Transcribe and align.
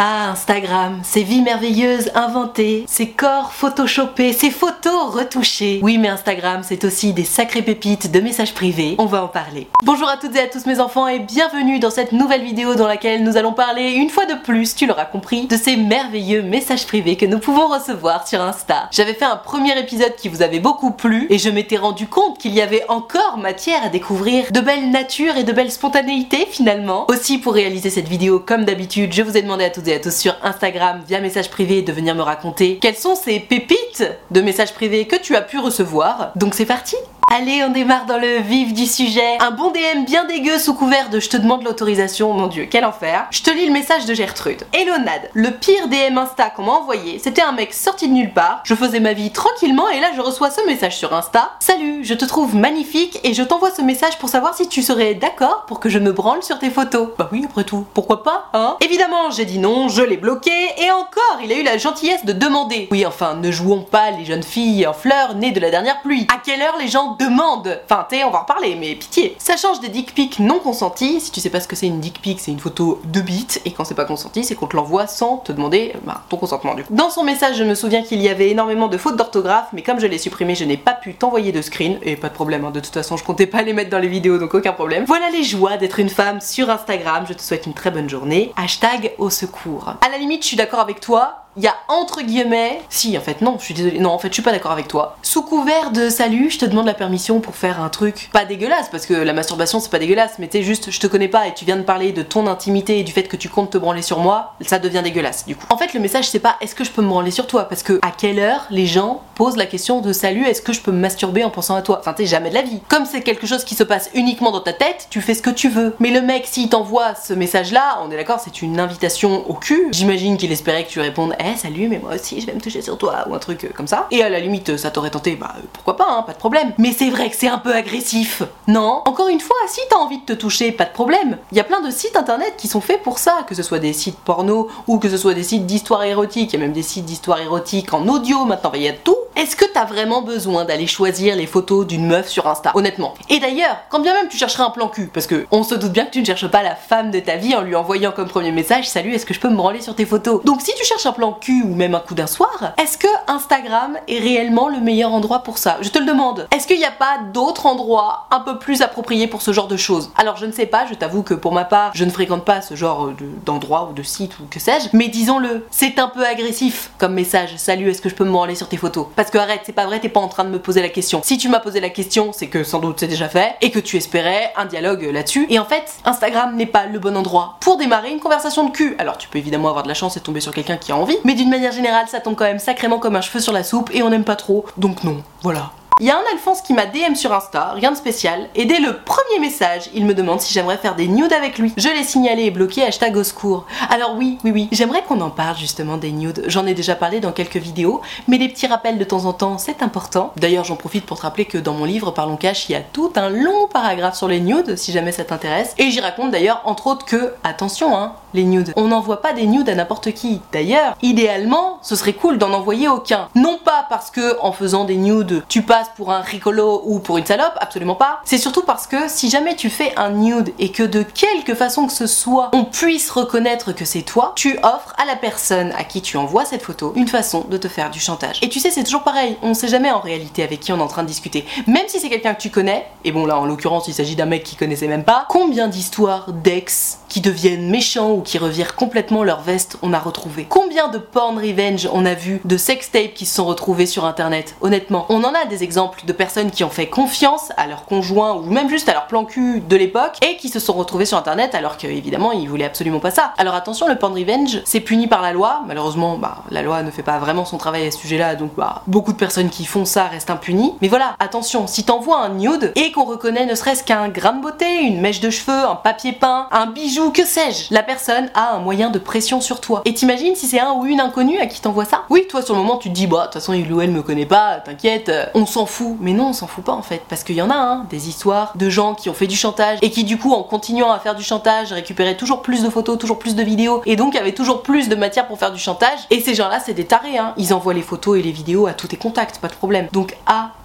Ah, 0.00 0.30
Instagram, 0.30 1.00
ces 1.02 1.24
vies 1.24 1.42
merveilleuses 1.42 2.12
inventées, 2.14 2.84
ces 2.86 3.08
corps 3.08 3.52
photoshopés, 3.52 4.32
ces 4.32 4.52
photos 4.52 5.12
retouchées. 5.12 5.80
Oui, 5.82 5.98
mais 5.98 6.06
Instagram, 6.06 6.60
c'est 6.62 6.84
aussi 6.84 7.12
des 7.12 7.24
sacrées 7.24 7.62
pépites 7.62 8.12
de 8.12 8.20
messages 8.20 8.54
privés. 8.54 8.94
On 8.98 9.06
va 9.06 9.24
en 9.24 9.26
parler. 9.26 9.66
Bonjour 9.84 10.08
à 10.08 10.16
toutes 10.16 10.36
et 10.36 10.40
à 10.40 10.46
tous 10.46 10.66
mes 10.66 10.78
enfants 10.78 11.08
et 11.08 11.18
bienvenue 11.18 11.80
dans 11.80 11.90
cette 11.90 12.12
nouvelle 12.12 12.44
vidéo 12.44 12.76
dans 12.76 12.86
laquelle 12.86 13.24
nous 13.24 13.36
allons 13.36 13.52
parler 13.52 13.90
une 13.90 14.08
fois 14.08 14.24
de 14.24 14.34
plus, 14.34 14.76
tu 14.76 14.86
l'auras 14.86 15.04
compris, 15.04 15.48
de 15.48 15.56
ces 15.56 15.74
merveilleux 15.74 16.42
messages 16.42 16.86
privés 16.86 17.16
que 17.16 17.26
nous 17.26 17.40
pouvons 17.40 17.66
recevoir 17.66 18.28
sur 18.28 18.40
Insta. 18.40 18.88
J'avais 18.92 19.14
fait 19.14 19.24
un 19.24 19.34
premier 19.34 19.76
épisode 19.80 20.14
qui 20.14 20.28
vous 20.28 20.42
avait 20.42 20.60
beaucoup 20.60 20.92
plu 20.92 21.26
et 21.28 21.38
je 21.38 21.50
m'étais 21.50 21.76
rendu 21.76 22.06
compte 22.06 22.38
qu'il 22.38 22.54
y 22.54 22.62
avait 22.62 22.84
encore 22.86 23.36
matière 23.38 23.82
à 23.84 23.88
découvrir 23.88 24.52
de 24.52 24.60
belles 24.60 24.92
natures 24.92 25.36
et 25.36 25.42
de 25.42 25.52
belles 25.52 25.72
spontanéités 25.72 26.46
finalement. 26.48 27.10
Aussi 27.10 27.38
pour 27.38 27.54
réaliser 27.54 27.90
cette 27.90 28.06
vidéo 28.06 28.38
comme 28.38 28.64
d'habitude, 28.64 29.12
je 29.12 29.22
vous 29.22 29.36
ai 29.36 29.42
demandé 29.42 29.64
à 29.64 29.70
toutes 29.70 29.87
et 29.88 30.10
sur 30.10 30.36
Instagram 30.42 31.02
via 31.06 31.20
message 31.20 31.50
privé 31.50 31.82
de 31.82 31.92
venir 31.92 32.14
me 32.14 32.22
raconter 32.22 32.78
quelles 32.78 32.96
sont 32.96 33.14
ces 33.14 33.40
pépites 33.40 34.04
de 34.30 34.40
messages 34.40 34.74
privés 34.74 35.06
que 35.06 35.16
tu 35.16 35.34
as 35.34 35.42
pu 35.42 35.58
recevoir. 35.58 36.32
Donc 36.36 36.54
c'est 36.54 36.66
parti 36.66 36.96
Allez, 37.30 37.62
on 37.62 37.68
démarre 37.68 38.06
dans 38.06 38.16
le 38.16 38.38
vif 38.38 38.72
du 38.72 38.86
sujet. 38.86 39.36
Un 39.40 39.50
bon 39.50 39.70
DM 39.70 40.06
bien 40.06 40.24
dégueu 40.24 40.58
sous 40.58 40.72
couvert 40.72 41.10
de 41.10 41.20
je 41.20 41.28
te 41.28 41.36
demande 41.36 41.62
l'autorisation, 41.62 42.32
mon 42.32 42.46
dieu, 42.46 42.66
quel 42.70 42.86
enfer. 42.86 43.26
Je 43.30 43.42
te 43.42 43.50
lis 43.50 43.66
le 43.66 43.72
message 43.72 44.06
de 44.06 44.14
Gertrude. 44.14 44.66
Hello 44.72 44.94
le 45.34 45.50
pire 45.50 45.88
DM 45.88 46.16
Insta 46.16 46.48
qu'on 46.48 46.62
m'a 46.62 46.72
envoyé, 46.72 47.18
c'était 47.18 47.42
un 47.42 47.52
mec 47.52 47.74
sorti 47.74 48.08
de 48.08 48.14
nulle 48.14 48.32
part. 48.32 48.62
Je 48.64 48.74
faisais 48.74 48.98
ma 48.98 49.12
vie 49.12 49.30
tranquillement 49.30 49.90
et 49.90 50.00
là 50.00 50.08
je 50.16 50.22
reçois 50.22 50.50
ce 50.50 50.64
message 50.66 50.96
sur 50.96 51.14
Insta. 51.14 51.50
Salut, 51.60 52.02
je 52.02 52.14
te 52.14 52.24
trouve 52.24 52.56
magnifique 52.56 53.20
et 53.24 53.34
je 53.34 53.42
t'envoie 53.42 53.72
ce 53.72 53.82
message 53.82 54.16
pour 54.18 54.30
savoir 54.30 54.54
si 54.54 54.66
tu 54.66 54.82
serais 54.82 55.14
d'accord 55.14 55.66
pour 55.66 55.80
que 55.80 55.90
je 55.90 55.98
me 55.98 56.12
branle 56.12 56.42
sur 56.42 56.58
tes 56.58 56.70
photos. 56.70 57.10
Bah 57.18 57.28
oui, 57.30 57.42
après 57.44 57.64
tout, 57.64 57.84
pourquoi 57.92 58.22
pas, 58.22 58.48
hein? 58.54 58.76
Évidemment, 58.80 59.30
j'ai 59.30 59.44
dit 59.44 59.58
non, 59.58 59.88
je 59.88 60.02
l'ai 60.02 60.16
bloqué 60.16 60.50
et 60.78 60.90
encore, 60.90 61.40
il 61.44 61.52
a 61.52 61.56
eu 61.56 61.62
la 61.62 61.76
gentillesse 61.76 62.24
de 62.24 62.32
demander. 62.32 62.88
Oui, 62.90 63.04
enfin, 63.04 63.34
ne 63.34 63.50
jouons 63.50 63.82
pas 63.82 64.12
les 64.12 64.24
jeunes 64.24 64.42
filles 64.42 64.86
en 64.86 64.94
fleurs 64.94 65.34
nées 65.34 65.52
de 65.52 65.60
la 65.60 65.70
dernière 65.70 66.00
pluie. 66.00 66.26
À 66.34 66.38
quelle 66.42 66.62
heure 66.62 66.78
les 66.80 66.88
gens 66.88 67.17
demande. 67.18 67.80
Enfin, 67.84 68.06
t'es, 68.08 68.24
on 68.24 68.30
va 68.30 68.38
en 68.38 68.40
reparler, 68.42 68.76
mais 68.76 68.94
pitié. 68.94 69.36
Ça 69.38 69.56
change 69.56 69.80
des 69.80 69.88
dick 69.88 70.14
pics 70.14 70.38
non 70.38 70.58
consentis. 70.58 71.20
Si 71.20 71.30
tu 71.30 71.40
sais 71.40 71.50
pas 71.50 71.60
ce 71.60 71.68
que 71.68 71.76
c'est 71.76 71.86
une 71.86 72.00
dick 72.00 72.20
pic, 72.20 72.40
c'est 72.40 72.50
une 72.50 72.58
photo 72.58 73.00
de 73.04 73.20
bite. 73.20 73.60
Et 73.64 73.72
quand 73.72 73.84
c'est 73.84 73.94
pas 73.94 74.04
consenti, 74.04 74.44
c'est 74.44 74.54
qu'on 74.54 74.66
te 74.66 74.76
l'envoie 74.76 75.06
sans 75.06 75.38
te 75.38 75.52
demander 75.52 75.92
bah, 76.04 76.22
ton 76.28 76.36
consentement 76.36 76.74
du 76.74 76.84
coup. 76.84 76.94
Dans 76.94 77.10
son 77.10 77.24
message, 77.24 77.56
je 77.56 77.64
me 77.64 77.74
souviens 77.74 78.02
qu'il 78.02 78.20
y 78.20 78.28
avait 78.28 78.50
énormément 78.50 78.88
de 78.88 78.96
fautes 78.98 79.16
d'orthographe, 79.16 79.68
mais 79.72 79.82
comme 79.82 80.00
je 80.00 80.06
l'ai 80.06 80.18
supprimé, 80.18 80.54
je 80.54 80.64
n'ai 80.64 80.76
pas 80.76 80.94
pu 80.94 81.14
t'envoyer 81.14 81.52
de 81.52 81.62
screen. 81.62 81.98
Et 82.02 82.16
pas 82.16 82.28
de 82.28 82.34
problème, 82.34 82.64
hein. 82.64 82.70
de 82.70 82.80
toute 82.80 82.94
façon, 82.94 83.16
je 83.16 83.24
comptais 83.24 83.46
pas 83.46 83.62
les 83.62 83.72
mettre 83.72 83.90
dans 83.90 83.98
les 83.98 84.08
vidéos, 84.08 84.38
donc 84.38 84.54
aucun 84.54 84.72
problème. 84.72 85.04
Voilà 85.06 85.30
les 85.30 85.42
joies 85.42 85.76
d'être 85.76 85.98
une 85.98 86.08
femme 86.08 86.40
sur 86.40 86.70
Instagram. 86.70 87.24
Je 87.28 87.34
te 87.34 87.42
souhaite 87.42 87.66
une 87.66 87.74
très 87.74 87.90
bonne 87.90 88.08
journée. 88.08 88.52
Hashtag 88.56 89.12
au 89.18 89.30
secours. 89.30 89.94
À 90.00 90.08
la 90.10 90.18
limite, 90.18 90.42
je 90.42 90.48
suis 90.48 90.56
d'accord 90.56 90.80
avec 90.80 91.00
toi 91.00 91.47
il 91.58 91.64
y 91.64 91.66
a 91.66 91.74
entre 91.88 92.22
guillemets, 92.22 92.80
si 92.88 93.18
en 93.18 93.20
fait 93.20 93.40
non, 93.40 93.56
je 93.58 93.64
suis 93.64 93.74
désolée, 93.74 93.98
non 93.98 94.10
en 94.10 94.18
fait 94.18 94.28
je 94.28 94.34
suis 94.34 94.42
pas 94.42 94.52
d'accord 94.52 94.70
avec 94.70 94.86
toi. 94.86 95.16
Sous 95.22 95.42
couvert 95.42 95.90
de 95.90 96.08
salut, 96.08 96.50
je 96.50 96.58
te 96.58 96.64
demande 96.64 96.86
la 96.86 96.94
permission 96.94 97.40
pour 97.40 97.56
faire 97.56 97.82
un 97.82 97.88
truc 97.88 98.30
pas 98.32 98.44
dégueulasse 98.44 98.88
parce 98.88 99.06
que 99.06 99.14
la 99.14 99.32
masturbation 99.32 99.80
c'est 99.80 99.90
pas 99.90 99.98
dégueulasse, 99.98 100.38
mais 100.38 100.46
tu 100.46 100.62
juste 100.62 100.90
je 100.92 101.00
te 101.00 101.08
connais 101.08 101.28
pas 101.28 101.48
et 101.48 101.54
tu 101.54 101.64
viens 101.64 101.76
de 101.76 101.82
parler 101.82 102.12
de 102.12 102.22
ton 102.22 102.46
intimité 102.46 103.00
et 103.00 103.02
du 103.02 103.10
fait 103.10 103.24
que 103.24 103.36
tu 103.36 103.48
comptes 103.48 103.70
te 103.70 103.78
branler 103.78 104.02
sur 104.02 104.20
moi, 104.20 104.54
ça 104.60 104.78
devient 104.78 105.02
dégueulasse 105.02 105.46
du 105.46 105.56
coup. 105.56 105.66
En 105.70 105.76
fait 105.76 105.94
le 105.94 106.00
message 106.00 106.28
c'est 106.30 106.38
pas 106.38 106.56
est-ce 106.60 106.76
que 106.76 106.84
je 106.84 106.90
peux 106.90 107.02
me 107.02 107.08
branler 107.08 107.32
sur 107.32 107.48
toi? 107.48 107.64
Parce 107.64 107.82
que 107.82 107.98
à 108.02 108.12
quelle 108.12 108.38
heure 108.38 108.66
les 108.70 108.86
gens 108.86 109.22
posent 109.34 109.56
la 109.56 109.66
question 109.66 110.00
de 110.00 110.12
salut, 110.12 110.44
est-ce 110.44 110.62
que 110.62 110.72
je 110.72 110.80
peux 110.80 110.92
me 110.92 111.00
masturber 111.00 111.42
en 111.42 111.50
pensant 111.50 111.74
à 111.74 111.82
toi? 111.82 111.98
Enfin 111.98 112.12
t'es 112.12 112.26
jamais 112.26 112.50
de 112.50 112.54
la 112.54 112.62
vie. 112.62 112.80
Comme 112.88 113.04
c'est 113.04 113.22
quelque 113.22 113.48
chose 113.48 113.64
qui 113.64 113.74
se 113.74 113.82
passe 113.82 114.10
uniquement 114.14 114.52
dans 114.52 114.60
ta 114.60 114.72
tête, 114.72 115.08
tu 115.10 115.20
fais 115.20 115.34
ce 115.34 115.42
que 115.42 115.50
tu 115.50 115.68
veux. 115.68 115.96
Mais 115.98 116.10
le 116.10 116.20
mec 116.20 116.46
s'il 116.46 116.68
t'envoie 116.68 117.16
ce 117.16 117.32
message 117.32 117.72
là, 117.72 117.98
on 118.04 118.12
est 118.12 118.16
d'accord, 118.16 118.38
c'est 118.38 118.62
une 118.62 118.78
invitation 118.78 119.48
au 119.50 119.54
cul. 119.54 119.88
J'imagine 119.90 120.36
qu'il 120.36 120.52
espérait 120.52 120.84
que 120.84 120.90
tu 120.90 121.00
répondes 121.00 121.34
salut 121.56 121.88
mais 121.88 121.98
moi 121.98 122.14
aussi 122.14 122.40
je 122.40 122.46
vais 122.46 122.52
me 122.52 122.60
toucher 122.60 122.82
sur 122.82 122.98
toi 122.98 123.24
ou 123.28 123.34
un 123.34 123.38
truc 123.38 123.64
euh, 123.64 123.68
comme 123.74 123.86
ça. 123.86 124.06
Et 124.10 124.22
à 124.22 124.28
la 124.28 124.40
limite 124.40 124.76
ça 124.76 124.90
t'aurait 124.90 125.10
tenté, 125.10 125.36
bah 125.36 125.54
euh, 125.56 125.60
pourquoi 125.72 125.96
pas, 125.96 126.06
hein, 126.08 126.22
pas 126.22 126.32
de 126.32 126.38
problème. 126.38 126.72
Mais 126.78 126.92
c'est 126.92 127.10
vrai 127.10 127.30
que 127.30 127.36
c'est 127.36 127.48
un 127.48 127.58
peu 127.58 127.74
agressif, 127.74 128.42
non? 128.66 129.02
Encore 129.06 129.28
une 129.28 129.40
fois, 129.40 129.56
si 129.68 129.80
t'as 129.90 129.96
envie 129.96 130.18
de 130.18 130.24
te 130.24 130.32
toucher, 130.32 130.72
pas 130.72 130.84
de 130.84 130.92
problème. 130.92 131.38
Il 131.52 131.58
y 131.58 131.60
a 131.60 131.64
plein 131.64 131.80
de 131.80 131.90
sites 131.90 132.16
internet 132.16 132.54
qui 132.56 132.68
sont 132.68 132.80
faits 132.80 133.02
pour 133.02 133.18
ça, 133.18 133.44
que 133.46 133.54
ce 133.54 133.62
soit 133.62 133.78
des 133.78 133.92
sites 133.92 134.18
porno 134.18 134.68
ou 134.86 134.98
que 134.98 135.08
ce 135.08 135.16
soit 135.16 135.34
des 135.34 135.42
sites 135.42 135.66
d'histoire 135.66 136.02
érotique. 136.04 136.52
Il 136.52 136.58
y 136.58 136.62
a 136.62 136.64
même 136.64 136.72
des 136.72 136.82
sites 136.82 137.04
d'histoire 137.04 137.40
érotique 137.40 137.92
en 137.92 138.06
audio 138.08 138.44
maintenant, 138.44 138.72
il 138.74 138.82
y 138.82 138.88
a 138.88 138.92
tout. 138.92 139.16
Est-ce 139.36 139.54
que 139.54 139.64
t'as 139.64 139.84
vraiment 139.84 140.22
besoin 140.22 140.64
d'aller 140.64 140.88
choisir 140.88 141.36
les 141.36 141.46
photos 141.46 141.86
d'une 141.86 142.06
meuf 142.06 142.28
sur 142.28 142.48
Insta? 142.48 142.72
Honnêtement. 142.74 143.14
Et 143.30 143.38
d'ailleurs, 143.38 143.76
quand 143.88 144.00
bien 144.00 144.12
même 144.12 144.28
tu 144.28 144.36
chercherais 144.36 144.64
un 144.64 144.70
plan 144.70 144.88
cul, 144.88 145.10
parce 145.12 145.26
que 145.26 145.46
on 145.52 145.62
se 145.62 145.76
doute 145.76 145.92
bien 145.92 146.06
que 146.06 146.10
tu 146.10 146.20
ne 146.20 146.24
cherches 146.24 146.48
pas 146.48 146.62
la 146.62 146.74
femme 146.74 147.10
de 147.10 147.20
ta 147.20 147.36
vie 147.36 147.54
en 147.54 147.62
lui 147.62 147.76
envoyant 147.76 148.10
comme 148.10 148.28
premier 148.28 148.50
message 148.50 148.88
Salut, 148.88 149.14
est-ce 149.14 149.26
que 149.26 149.34
je 149.34 149.40
peux 149.40 149.48
me 149.48 149.56
branler 149.56 149.80
sur 149.80 149.94
tes 149.94 150.06
photos? 150.06 150.42
Donc 150.44 150.60
si 150.60 150.74
tu 150.74 150.84
cherches 150.84 151.06
un 151.06 151.12
plan 151.12 151.37
ou 151.48 151.74
même 151.74 151.94
un 151.94 152.00
coup 152.00 152.14
d'un 152.14 152.26
soir, 152.26 152.72
est-ce 152.78 152.98
que 152.98 153.08
Instagram 153.26 153.96
est 154.08 154.18
réellement 154.18 154.68
le 154.68 154.80
meilleur 154.80 155.12
endroit 155.12 155.40
pour 155.40 155.58
ça? 155.58 155.78
Je 155.80 155.88
te 155.88 155.98
le 155.98 156.04
demande. 156.04 156.48
Est-ce 156.54 156.66
qu'il 156.66 156.78
n'y 156.78 156.84
a 156.84 156.90
pas 156.90 157.18
d'autres 157.32 157.66
endroits 157.66 158.26
un 158.30 158.40
peu 158.40 158.58
plus 158.58 158.82
appropriés 158.82 159.26
pour 159.26 159.42
ce 159.42 159.52
genre 159.52 159.68
de 159.68 159.76
choses? 159.76 160.10
Alors 160.16 160.36
je 160.36 160.46
ne 160.46 160.52
sais 160.52 160.66
pas, 160.66 160.86
je 160.86 160.94
t'avoue 160.94 161.22
que 161.22 161.34
pour 161.34 161.52
ma 161.52 161.64
part, 161.64 161.92
je 161.94 162.04
ne 162.04 162.10
fréquente 162.10 162.44
pas 162.44 162.60
ce 162.60 162.74
genre 162.74 163.10
d'endroit 163.44 163.88
ou 163.90 163.94
de 163.94 164.02
site 164.02 164.38
ou 164.40 164.44
que 164.50 164.58
sais-je, 164.58 164.88
mais 164.92 165.08
disons-le, 165.08 165.66
c'est 165.70 165.98
un 165.98 166.08
peu 166.08 166.26
agressif 166.26 166.90
comme 166.98 167.14
message. 167.14 167.56
Salut, 167.56 167.90
est-ce 167.90 168.02
que 168.02 168.08
je 168.08 168.14
peux 168.14 168.24
me 168.24 168.32
branler 168.32 168.54
sur 168.54 168.68
tes 168.68 168.76
photos? 168.76 169.06
Parce 169.14 169.30
que 169.30 169.38
arrête, 169.38 169.60
c'est 169.64 169.72
pas 169.72 169.86
vrai, 169.86 170.00
t'es 170.00 170.08
pas 170.08 170.20
en 170.20 170.28
train 170.28 170.44
de 170.44 170.50
me 170.50 170.58
poser 170.58 170.82
la 170.82 170.88
question. 170.88 171.20
Si 171.22 171.38
tu 171.38 171.48
m'as 171.48 171.60
posé 171.60 171.80
la 171.80 171.90
question, 171.90 172.32
c'est 172.32 172.48
que 172.48 172.64
sans 172.64 172.80
doute 172.80 173.00
c'est 173.00 173.06
déjà 173.06 173.28
fait 173.28 173.54
et 173.60 173.70
que 173.70 173.78
tu 173.78 173.96
espérais 173.96 174.52
un 174.56 174.64
dialogue 174.64 175.08
là-dessus. 175.12 175.46
Et 175.50 175.58
en 175.58 175.64
fait, 175.64 175.94
Instagram 176.04 176.56
n'est 176.56 176.66
pas 176.66 176.86
le 176.86 176.98
bon 176.98 177.16
endroit 177.16 177.56
pour 177.60 177.76
démarrer 177.76 178.10
une 178.10 178.20
conversation 178.20 178.66
de 178.66 178.72
cul. 178.72 178.96
Alors 178.98 179.18
tu 179.18 179.28
peux 179.28 179.38
évidemment 179.38 179.68
avoir 179.68 179.82
de 179.84 179.88
la 179.88 179.94
chance 179.94 180.16
et 180.16 180.20
tomber 180.20 180.40
sur 180.40 180.52
quelqu'un 180.52 180.76
qui 180.76 180.92
a 180.92 180.96
envie, 180.96 181.18
mais 181.28 181.34
d'une 181.34 181.50
manière 181.50 181.72
générale, 181.72 182.08
ça 182.08 182.20
tombe 182.20 182.36
quand 182.36 182.46
même 182.46 182.58
sacrément 182.58 182.98
comme 182.98 183.14
un 183.14 183.20
cheveu 183.20 183.38
sur 183.38 183.52
la 183.52 183.62
soupe 183.62 183.90
et 183.92 184.02
on 184.02 184.08
n'aime 184.08 184.24
pas 184.24 184.34
trop. 184.34 184.64
Donc 184.78 185.04
non, 185.04 185.22
voilà. 185.42 185.72
Il 186.00 186.06
y 186.06 186.10
a 186.10 186.16
un 186.16 186.22
Alphonse 186.32 186.62
qui 186.62 186.74
m'a 186.74 186.86
DM 186.86 187.16
sur 187.16 187.32
Insta, 187.32 187.72
rien 187.72 187.90
de 187.90 187.96
spécial, 187.96 188.48
et 188.54 188.66
dès 188.66 188.78
le 188.78 189.00
premier 189.00 189.40
message, 189.40 189.90
il 189.94 190.06
me 190.06 190.14
demande 190.14 190.40
si 190.40 190.54
j'aimerais 190.54 190.76
faire 190.76 190.94
des 190.94 191.08
nudes 191.08 191.32
avec 191.32 191.58
lui. 191.58 191.72
Je 191.76 191.88
l'ai 191.88 192.04
signalé 192.04 192.44
et 192.44 192.50
bloqué, 192.52 192.84
hashtag 192.84 193.16
au 193.16 193.24
secours. 193.24 193.66
Alors 193.90 194.14
oui, 194.16 194.38
oui, 194.44 194.52
oui, 194.52 194.68
j'aimerais 194.70 195.02
qu'on 195.02 195.20
en 195.20 195.30
parle 195.30 195.56
justement 195.56 195.96
des 195.96 196.12
nudes. 196.12 196.44
J'en 196.46 196.66
ai 196.66 196.74
déjà 196.74 196.94
parlé 196.94 197.18
dans 197.18 197.32
quelques 197.32 197.56
vidéos, 197.56 198.00
mais 198.28 198.38
des 198.38 198.48
petits 198.48 198.68
rappels 198.68 198.96
de 198.96 199.02
temps 199.02 199.24
en 199.24 199.32
temps, 199.32 199.58
c'est 199.58 199.82
important. 199.82 200.32
D'ailleurs, 200.36 200.62
j'en 200.62 200.76
profite 200.76 201.04
pour 201.04 201.16
te 201.16 201.22
rappeler 201.22 201.46
que 201.46 201.58
dans 201.58 201.74
mon 201.74 201.84
livre 201.84 202.12
Parlons 202.12 202.36
Cash, 202.36 202.68
il 202.68 202.72
y 202.72 202.76
a 202.76 202.80
tout 202.80 203.12
un 203.16 203.28
long 203.28 203.66
paragraphe 203.66 204.16
sur 204.16 204.28
les 204.28 204.38
nudes, 204.38 204.76
si 204.76 204.92
jamais 204.92 205.10
ça 205.10 205.24
t'intéresse. 205.24 205.74
Et 205.78 205.90
j'y 205.90 206.00
raconte 206.00 206.30
d'ailleurs, 206.30 206.62
entre 206.64 206.86
autres, 206.86 207.06
que, 207.06 207.34
attention, 207.42 207.98
hein, 207.98 208.12
les 208.34 208.44
nudes. 208.44 208.72
On 208.76 208.88
n'envoie 208.88 209.20
pas 209.20 209.32
des 209.32 209.46
nudes 209.46 209.68
à 209.68 209.74
n'importe 209.74 210.12
qui. 210.12 210.40
D'ailleurs, 210.52 210.96
idéalement, 211.02 211.78
ce 211.82 211.96
serait 211.96 212.12
cool 212.12 212.38
d'en 212.38 212.52
envoyer 212.52 212.88
aucun. 212.88 213.28
Non 213.34 213.58
pas 213.64 213.86
parce 213.88 214.10
que 214.10 214.38
en 214.40 214.52
faisant 214.52 214.84
des 214.84 214.96
nudes, 214.96 215.44
tu 215.48 215.62
passes 215.62 215.90
pour 215.96 216.12
un 216.12 216.20
rigolo 216.20 216.82
ou 216.84 216.98
pour 216.98 217.18
une 217.18 217.26
salope, 217.26 217.56
absolument 217.60 217.94
pas. 217.94 218.20
C'est 218.24 218.38
surtout 218.38 218.62
parce 218.62 218.86
que 218.86 219.08
si 219.08 219.30
jamais 219.30 219.56
tu 219.56 219.70
fais 219.70 219.92
un 219.96 220.10
nude 220.10 220.52
et 220.58 220.70
que 220.70 220.82
de 220.82 221.02
quelque 221.02 221.54
façon 221.54 221.86
que 221.86 221.92
ce 221.92 222.06
soit, 222.06 222.50
on 222.52 222.64
puisse 222.64 223.10
reconnaître 223.10 223.72
que 223.72 223.84
c'est 223.84 224.02
toi, 224.02 224.32
tu 224.36 224.58
offres 224.62 224.94
à 224.98 225.04
la 225.04 225.16
personne 225.16 225.72
à 225.76 225.84
qui 225.84 226.02
tu 226.02 226.16
envoies 226.16 226.44
cette 226.44 226.62
photo 226.62 226.92
une 226.96 227.08
façon 227.08 227.46
de 227.48 227.56
te 227.56 227.68
faire 227.68 227.90
du 227.90 228.00
chantage. 228.00 228.38
Et 228.42 228.48
tu 228.48 228.60
sais, 228.60 228.70
c'est 228.70 228.84
toujours 228.84 229.02
pareil, 229.02 229.36
on 229.42 229.54
sait 229.54 229.68
jamais 229.68 229.90
en 229.90 230.00
réalité 230.00 230.42
avec 230.42 230.60
qui 230.60 230.72
on 230.72 230.78
est 230.78 230.82
en 230.82 230.88
train 230.88 231.02
de 231.02 231.08
discuter. 231.08 231.44
Même 231.66 231.86
si 231.88 232.00
c'est 232.00 232.08
quelqu'un 232.08 232.34
que 232.34 232.40
tu 232.40 232.50
connais, 232.50 232.86
et 233.04 233.12
bon 233.12 233.26
là 233.26 233.38
en 233.38 233.46
l'occurrence 233.46 233.88
il 233.88 233.94
s'agit 233.94 234.16
d'un 234.16 234.26
mec 234.26 234.42
qui 234.42 234.56
connaissait 234.56 234.88
même 234.88 235.04
pas, 235.04 235.26
combien 235.28 235.68
d'histoires 235.68 236.32
d'ex 236.32 236.98
qui 237.08 237.20
deviennent 237.20 237.70
méchants 237.70 238.17
ou 238.18 238.22
qui 238.22 238.38
revirent 238.38 238.74
complètement 238.74 239.22
leur 239.22 239.40
veste 239.40 239.78
on 239.82 239.92
a 239.92 239.98
retrouvé 239.98 240.46
Combien 240.48 240.88
de 240.88 240.98
porn 240.98 241.38
revenge 241.38 241.88
on 241.92 242.04
a 242.04 242.14
vu, 242.14 242.40
de 242.44 242.56
sex 242.56 242.90
tapes 242.90 243.14
qui 243.14 243.26
se 243.26 243.36
sont 243.36 243.46
retrouvés 243.46 243.86
sur 243.86 244.04
internet 244.04 244.56
Honnêtement, 244.60 245.06
on 245.08 245.22
en 245.22 245.34
a 245.34 245.44
des 245.48 245.62
exemples 245.62 246.04
de 246.04 246.12
personnes 246.12 246.50
qui 246.50 246.64
ont 246.64 246.70
fait 246.70 246.88
confiance 246.88 247.52
à 247.56 247.68
leur 247.68 247.84
conjoint 247.84 248.34
ou 248.34 248.50
même 248.50 248.68
juste 248.68 248.88
à 248.88 248.92
leur 248.92 249.06
plan 249.06 249.24
cul 249.24 249.60
de 249.60 249.76
l'époque 249.76 250.16
et 250.22 250.36
qui 250.36 250.48
se 250.48 250.58
sont 250.58 250.72
retrouvés 250.72 251.06
sur 251.06 251.16
internet 251.16 251.54
alors 251.54 251.76
qu'évidemment 251.76 252.32
ils 252.32 252.48
voulaient 252.48 252.64
absolument 252.64 252.98
pas 252.98 253.12
ça. 253.12 253.32
Alors 253.38 253.54
attention, 253.54 253.86
le 253.86 253.96
porn 253.96 254.14
revenge 254.14 254.62
c'est 254.64 254.80
puni 254.80 255.06
par 255.06 255.22
la 255.22 255.32
loi. 255.32 255.62
Malheureusement, 255.68 256.18
bah, 256.18 256.42
la 256.50 256.62
loi 256.62 256.82
ne 256.82 256.90
fait 256.90 257.04
pas 257.04 257.18
vraiment 257.18 257.44
son 257.44 257.56
travail 257.56 257.86
à 257.86 257.90
ce 257.92 257.98
sujet-là 257.98 258.34
donc 258.34 258.54
bah, 258.56 258.82
beaucoup 258.88 259.12
de 259.12 259.18
personnes 259.18 259.50
qui 259.50 259.64
font 259.64 259.84
ça 259.84 260.04
restent 260.04 260.30
impunies. 260.30 260.74
Mais 260.82 260.88
voilà, 260.88 261.14
attention, 261.20 261.68
si 261.68 261.84
t'envoies 261.84 262.18
un 262.18 262.30
nude 262.30 262.72
et 262.74 262.90
qu'on 262.90 263.04
reconnaît 263.04 263.46
ne 263.46 263.54
serait-ce 263.54 263.84
qu'un 263.84 264.08
grain 264.08 264.32
de 264.32 264.42
beauté, 264.42 264.82
une 264.82 265.00
mèche 265.00 265.20
de 265.20 265.30
cheveux, 265.30 265.64
un 265.64 265.76
papier 265.76 266.12
peint, 266.12 266.48
un 266.50 266.66
bijou 266.66 267.10
que 267.10 267.24
sais-je. 267.24 267.72
La 267.72 267.82
personne 267.82 268.07
a 268.08 268.54
un 268.54 268.58
moyen 268.58 268.90
de 268.90 268.98
pression 268.98 269.40
sur 269.40 269.60
toi. 269.60 269.82
Et 269.84 269.94
t'imagines 269.94 270.34
si 270.34 270.46
c'est 270.46 270.60
un 270.60 270.72
ou 270.72 270.86
une 270.86 271.00
inconnue 271.00 271.38
à 271.38 271.46
qui 271.46 271.60
t'envoie 271.60 271.84
ça? 271.84 272.04
Oui, 272.10 272.26
toi 272.28 272.42
sur 272.42 272.54
le 272.54 272.60
moment 272.60 272.76
tu 272.76 272.88
te 272.88 272.94
dis, 272.94 273.06
bah 273.06 273.18
de 273.18 273.24
toute 273.24 273.34
façon 273.34 273.52
il 273.52 273.72
ou 273.72 273.80
elle 273.80 273.90
me 273.90 274.02
connaît 274.02 274.26
pas, 274.26 274.56
t'inquiète, 274.56 275.08
euh, 275.08 275.26
on 275.34 275.46
s'en 275.46 275.66
fout. 275.66 275.96
Mais 276.00 276.12
non, 276.12 276.28
on 276.28 276.32
s'en 276.32 276.46
fout 276.46 276.64
pas 276.64 276.72
en 276.72 276.82
fait. 276.82 277.02
Parce 277.08 277.24
qu'il 277.24 277.36
y 277.36 277.42
en 277.42 277.50
a, 277.50 277.56
hein, 277.56 277.86
des 277.90 278.08
histoires 278.08 278.52
de 278.54 278.70
gens 278.70 278.94
qui 278.94 279.08
ont 279.08 279.14
fait 279.14 279.26
du 279.26 279.36
chantage 279.36 279.78
et 279.82 279.90
qui 279.90 280.04
du 280.04 280.18
coup 280.18 280.32
en 280.32 280.42
continuant 280.42 280.90
à 280.90 280.98
faire 280.98 281.14
du 281.14 281.22
chantage 281.22 281.72
récupéraient 281.72 282.16
toujours 282.16 282.42
plus 282.42 282.62
de 282.62 282.70
photos, 282.70 282.98
toujours 282.98 283.18
plus 283.18 283.34
de 283.34 283.42
vidéos 283.42 283.82
et 283.86 283.96
donc 283.96 284.16
avaient 284.16 284.32
toujours 284.32 284.62
plus 284.62 284.88
de 284.88 284.94
matière 284.94 285.26
pour 285.26 285.38
faire 285.38 285.52
du 285.52 285.60
chantage. 285.60 285.98
Et 286.10 286.20
ces 286.20 286.34
gens-là 286.34 286.60
c'est 286.60 286.74
des 286.74 286.84
tarés, 286.84 287.18
hein. 287.18 287.34
Ils 287.36 287.54
envoient 287.54 287.74
les 287.74 287.82
photos 287.82 288.18
et 288.18 288.22
les 288.22 288.32
vidéos 288.32 288.66
à 288.66 288.72
tous 288.72 288.88
tes 288.88 288.96
contacts, 288.96 289.38
pas 289.38 289.48
de 289.48 289.54
problème. 289.54 289.88
Donc 289.92 290.16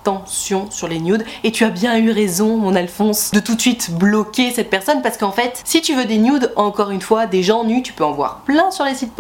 attention 0.04 0.70
sur 0.70 0.88
les 0.90 1.00
nudes. 1.00 1.24
Et 1.44 1.52
tu 1.52 1.64
as 1.64 1.70
bien 1.70 1.98
eu 1.98 2.12
raison, 2.12 2.58
mon 2.58 2.76
Alphonse, 2.76 3.32
de 3.32 3.40
tout 3.40 3.56
de 3.56 3.62
suite 3.62 3.92
bloquer 3.92 4.52
cette 4.52 4.70
personne 4.70 5.02
parce 5.02 5.18
qu'en 5.18 5.32
fait, 5.32 5.62
si 5.64 5.82
tu 5.82 5.96
veux 5.96 6.06
des 6.06 6.18
nudes, 6.18 6.52
encore 6.56 6.92
une 6.92 7.02
fois, 7.02 7.26
des 7.26 7.42
gens 7.42 7.64
nus, 7.64 7.84
tu 7.84 7.94
peux 7.94 8.04
en 8.04 8.12
voir 8.12 8.44
plein 8.44 8.70
sur 8.72 8.86
les 8.86 8.96
sites. 8.96 9.14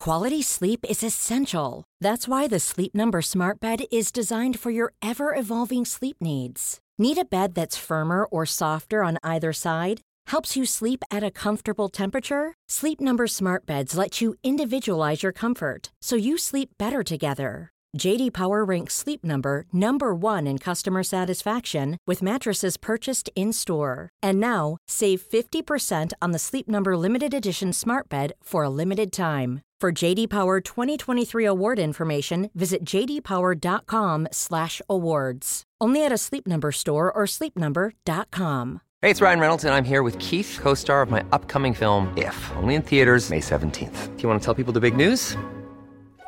Quality 0.00 0.42
sleep 0.42 0.86
is 0.88 1.02
essential. 1.02 1.84
That's 2.00 2.26
why 2.28 2.46
the 2.46 2.60
Sleep 2.60 2.94
Number 2.94 3.20
Smart 3.20 3.60
Bed 3.60 3.80
is 3.90 4.12
designed 4.12 4.58
for 4.58 4.70
your 4.70 4.92
ever 5.02 5.34
evolving 5.34 5.84
sleep 5.84 6.16
needs. 6.20 6.78
Need 6.98 7.18
a 7.18 7.24
bed 7.24 7.54
that's 7.54 7.76
firmer 7.76 8.24
or 8.24 8.46
softer 8.46 9.02
on 9.02 9.18
either 9.22 9.52
side? 9.52 10.00
Helps 10.28 10.56
you 10.56 10.64
sleep 10.64 11.02
at 11.10 11.24
a 11.24 11.30
comfortable 11.30 11.88
temperature? 11.88 12.54
Sleep 12.68 13.00
Number 13.00 13.26
Smart 13.26 13.66
Beds 13.66 13.98
let 13.98 14.20
you 14.20 14.34
individualize 14.42 15.22
your 15.22 15.32
comfort 15.32 15.90
so 16.00 16.16
you 16.16 16.38
sleep 16.38 16.70
better 16.78 17.02
together. 17.02 17.70
JD 17.98 18.32
Power 18.32 18.64
ranks 18.64 18.94
Sleep 18.94 19.22
Number 19.24 19.64
number 19.72 20.14
1 20.14 20.46
in 20.46 20.58
customer 20.58 21.02
satisfaction 21.02 21.98
with 22.06 22.22
mattresses 22.22 22.76
purchased 22.76 23.28
in-store. 23.34 24.10
And 24.22 24.38
now, 24.40 24.76
save 24.86 25.20
50% 25.20 26.12
on 26.22 26.30
the 26.30 26.38
Sleep 26.38 26.68
Number 26.68 26.96
limited 26.96 27.34
edition 27.34 27.72
Smart 27.72 28.08
Bed 28.08 28.34
for 28.42 28.62
a 28.62 28.70
limited 28.70 29.12
time. 29.12 29.62
For 29.80 29.90
JD 29.92 30.30
Power 30.30 30.60
2023 30.60 31.44
award 31.44 31.78
information, 31.78 32.50
visit 32.54 32.84
jdpower.com/awards. 32.84 35.62
Only 35.80 36.04
at 36.04 36.10
a 36.12 36.18
Sleep 36.18 36.48
Number 36.48 36.72
store 36.72 37.12
or 37.12 37.26
sleepnumber.com. 37.26 38.80
Hey, 39.02 39.10
it's 39.10 39.20
Ryan 39.20 39.38
Reynolds 39.38 39.64
and 39.64 39.72
I'm 39.72 39.84
here 39.84 40.02
with 40.02 40.18
Keith, 40.18 40.58
co-star 40.60 41.02
of 41.02 41.10
my 41.10 41.24
upcoming 41.30 41.74
film 41.74 42.12
If, 42.16 42.50
only 42.56 42.74
in 42.74 42.82
theaters 42.82 43.30
May 43.30 43.38
17th. 43.40 44.16
Do 44.16 44.22
you 44.22 44.28
want 44.28 44.40
to 44.40 44.44
tell 44.44 44.54
people 44.54 44.72
the 44.72 44.80
big 44.80 44.96
news? 44.96 45.36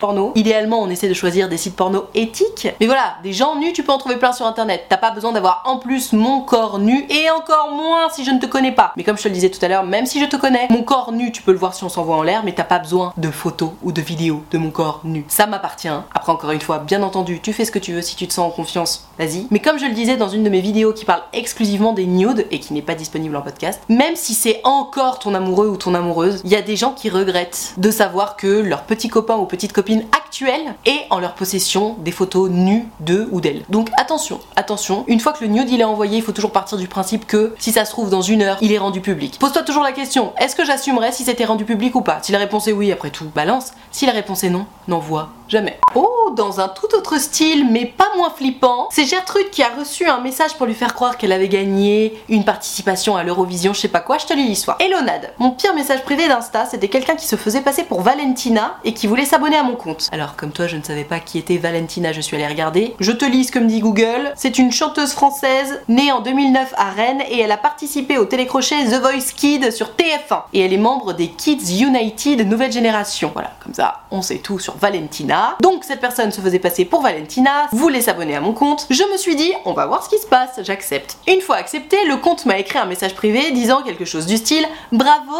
Porno. 0.00 0.32
Idéalement, 0.34 0.80
on 0.82 0.90
essaie 0.90 1.08
de 1.08 1.14
choisir 1.14 1.48
des 1.48 1.56
sites 1.56 1.76
porno 1.76 2.06
éthiques. 2.14 2.68
Mais 2.80 2.86
voilà, 2.86 3.14
des 3.22 3.32
gens 3.32 3.54
nus, 3.54 3.72
tu 3.72 3.84
peux 3.84 3.92
en 3.92 3.98
trouver 3.98 4.16
plein 4.16 4.32
sur 4.32 4.46
internet. 4.46 4.86
T'as 4.88 4.96
pas 4.96 5.12
besoin 5.12 5.30
d'avoir 5.30 5.62
en 5.66 5.76
plus 5.76 6.12
mon 6.12 6.40
corps 6.40 6.80
nu 6.80 7.06
et 7.08 7.30
encore 7.30 7.70
moins 7.70 8.08
si 8.10 8.24
je 8.24 8.32
ne 8.32 8.40
te 8.40 8.46
connais 8.46 8.72
pas. 8.72 8.92
Mais 8.96 9.04
comme 9.04 9.16
je 9.16 9.22
te 9.22 9.28
le 9.28 9.34
disais 9.34 9.50
tout 9.50 9.64
à 9.64 9.68
l'heure, 9.68 9.84
même 9.84 10.06
si 10.06 10.20
je 10.20 10.26
te 10.26 10.36
connais, 10.36 10.66
mon 10.70 10.82
corps 10.82 11.12
nu, 11.12 11.30
tu 11.30 11.42
peux 11.42 11.52
le 11.52 11.58
voir 11.58 11.74
si 11.74 11.84
on 11.84 11.88
s'envoie 11.88 12.16
en 12.16 12.22
l'air, 12.22 12.42
mais 12.44 12.52
t'as 12.52 12.64
pas 12.64 12.78
besoin 12.78 13.12
de 13.16 13.30
photos 13.30 13.70
ou 13.82 13.92
de 13.92 14.00
vidéos 14.00 14.42
de 14.50 14.58
mon 14.58 14.70
corps 14.70 15.00
nu. 15.04 15.24
Ça 15.28 15.46
m'appartient. 15.46 15.88
Après, 16.14 16.32
encore 16.32 16.50
une 16.50 16.60
fois, 16.60 16.78
bien 16.78 17.02
entendu, 17.02 17.40
tu 17.40 17.52
fais 17.52 17.64
ce 17.64 17.70
que 17.70 17.78
tu 17.78 17.92
veux 17.92 18.02
si 18.02 18.16
tu 18.16 18.26
te 18.26 18.32
sens 18.32 18.46
en 18.46 18.50
confiance, 18.50 19.08
vas-y. 19.18 19.46
Mais 19.50 19.60
comme 19.60 19.78
je 19.78 19.84
le 19.84 19.92
disais 19.92 20.16
dans 20.16 20.28
une 20.28 20.42
de 20.42 20.50
mes 20.50 20.60
vidéos 20.60 20.92
qui 20.92 21.04
parle 21.04 21.22
exclusivement 21.32 21.92
des 21.92 22.06
nudes 22.06 22.46
et 22.50 22.58
qui 22.58 22.72
n'est 22.72 22.82
pas 22.82 22.94
disponible 22.94 23.36
en 23.36 23.42
podcast, 23.42 23.80
même 23.88 24.16
si 24.16 24.34
c'est 24.34 24.60
encore 24.64 25.18
ton 25.18 25.34
amoureux 25.34 25.68
ou 25.68 25.76
ton 25.76 25.94
amoureuse, 25.94 26.40
il 26.44 26.50
y 26.50 26.56
a 26.56 26.62
des 26.62 26.76
gens 26.76 26.92
qui 26.92 27.10
regrettent 27.10 27.74
de 27.76 27.90
savoir 27.90 28.36
que 28.36 28.46
leur 28.46 28.82
petit 28.82 29.08
copain 29.08 29.36
ou 29.36 29.46
petite 29.46 29.72
copine 29.72 29.89
actuelle 30.16 30.74
est 30.84 31.06
en 31.10 31.18
leur 31.18 31.34
possession 31.34 31.96
des 31.98 32.12
photos 32.12 32.50
nues 32.50 32.86
d'eux 33.00 33.28
ou 33.32 33.40
d'elle. 33.40 33.64
Donc 33.68 33.88
attention, 33.96 34.40
attention, 34.56 35.04
une 35.08 35.20
fois 35.20 35.32
que 35.32 35.44
le 35.44 35.50
nude 35.50 35.70
il 35.70 35.80
est 35.80 35.84
envoyé, 35.84 36.18
il 36.18 36.22
faut 36.22 36.32
toujours 36.32 36.52
partir 36.52 36.78
du 36.78 36.88
principe 36.88 37.26
que 37.26 37.54
si 37.58 37.72
ça 37.72 37.84
se 37.84 37.90
trouve 37.90 38.10
dans 38.10 38.22
une 38.22 38.42
heure, 38.42 38.58
il 38.60 38.72
est 38.72 38.78
rendu 38.78 39.00
public. 39.00 39.38
Pose-toi 39.38 39.62
toujours 39.62 39.82
la 39.82 39.92
question, 39.92 40.32
est-ce 40.38 40.56
que 40.56 40.64
j'assumerais 40.64 41.12
si 41.12 41.24
c'était 41.24 41.44
rendu 41.44 41.64
public 41.64 41.94
ou 41.94 42.02
pas? 42.02 42.20
Si 42.22 42.32
la 42.32 42.38
réponse 42.38 42.68
est 42.68 42.72
oui, 42.72 42.92
après 42.92 43.10
tout, 43.10 43.26
balance. 43.34 43.72
Si 43.90 44.06
la 44.06 44.12
réponse 44.12 44.44
est 44.44 44.50
non, 44.50 44.66
n'envoie 44.88 45.30
jamais. 45.48 45.78
Oh, 45.94 46.19
dans 46.34 46.60
un 46.60 46.68
tout 46.68 46.94
autre 46.94 47.18
style, 47.18 47.68
mais 47.70 47.86
pas 47.86 48.08
moins 48.16 48.30
flippant, 48.30 48.88
c'est 48.90 49.04
Gertrude 49.04 49.50
qui 49.50 49.62
a 49.62 49.68
reçu 49.68 50.06
un 50.06 50.20
message 50.20 50.54
pour 50.56 50.66
lui 50.66 50.74
faire 50.74 50.94
croire 50.94 51.16
qu'elle 51.16 51.32
avait 51.32 51.48
gagné 51.48 52.20
une 52.28 52.44
participation 52.44 53.16
à 53.16 53.22
l'Eurovision, 53.24 53.72
je 53.72 53.80
sais 53.80 53.88
pas 53.88 54.00
quoi, 54.00 54.18
je 54.18 54.26
te 54.26 54.34
lis 54.34 54.46
l'histoire. 54.46 54.76
Hello 54.80 55.00
Nad, 55.00 55.32
mon 55.38 55.50
pire 55.50 55.74
message 55.74 56.02
privé 56.02 56.28
d'Insta, 56.28 56.66
c'était 56.66 56.88
quelqu'un 56.88 57.16
qui 57.16 57.26
se 57.26 57.36
faisait 57.36 57.60
passer 57.60 57.84
pour 57.84 58.02
Valentina 58.02 58.76
et 58.84 58.94
qui 58.94 59.06
voulait 59.06 59.24
s'abonner 59.24 59.56
à 59.56 59.62
mon 59.62 59.76
compte. 59.76 60.08
Alors, 60.12 60.36
comme 60.36 60.52
toi, 60.52 60.66
je 60.66 60.76
ne 60.76 60.82
savais 60.82 61.04
pas 61.04 61.20
qui 61.20 61.38
était 61.38 61.56
Valentina, 61.56 62.12
je 62.12 62.20
suis 62.20 62.36
allée 62.36 62.46
regarder. 62.46 62.94
Je 63.00 63.12
te 63.12 63.24
lis 63.24 63.44
ce 63.44 63.52
que 63.52 63.58
me 63.58 63.66
dit 63.66 63.80
Google. 63.80 64.32
C'est 64.36 64.58
une 64.58 64.72
chanteuse 64.72 65.12
française 65.12 65.80
née 65.88 66.12
en 66.12 66.20
2009 66.20 66.74
à 66.76 66.90
Rennes 66.90 67.22
et 67.28 67.40
elle 67.40 67.52
a 67.52 67.56
participé 67.56 68.18
au 68.18 68.24
télécrochet 68.24 68.84
The 68.84 69.00
Voice 69.00 69.32
Kid 69.34 69.72
sur 69.72 69.88
TF1. 69.88 70.42
Et 70.52 70.60
elle 70.60 70.72
est 70.72 70.78
membre 70.78 71.12
des 71.12 71.28
Kids 71.28 71.82
United 71.82 72.46
Nouvelle 72.46 72.72
Génération. 72.72 73.30
Voilà, 73.32 73.52
comme 73.62 73.74
ça, 73.74 74.02
on 74.10 74.22
sait 74.22 74.38
tout 74.38 74.58
sur 74.58 74.76
Valentina. 74.76 75.56
Donc, 75.60 75.84
cette 75.84 76.00
personne 76.00 76.19
se 76.28 76.40
faisait 76.40 76.58
passer 76.58 76.84
pour 76.84 77.00
Valentina, 77.00 77.68
voulait 77.72 78.02
s'abonner 78.02 78.36
à 78.36 78.40
mon 78.40 78.52
compte. 78.52 78.86
Je 78.90 79.02
me 79.10 79.16
suis 79.16 79.36
dit, 79.36 79.52
on 79.64 79.72
va 79.72 79.86
voir 79.86 80.04
ce 80.04 80.10
qui 80.10 80.20
se 80.20 80.26
passe, 80.26 80.60
j'accepte. 80.62 81.16
Une 81.26 81.40
fois 81.40 81.56
accepté, 81.56 81.96
le 82.06 82.16
compte 82.16 82.46
m'a 82.46 82.58
écrit 82.58 82.78
un 82.78 82.84
message 82.84 83.14
privé 83.14 83.50
disant 83.52 83.82
quelque 83.82 84.04
chose 84.04 84.26
du 84.26 84.36
style 84.36 84.66
Bravo, 84.92 85.32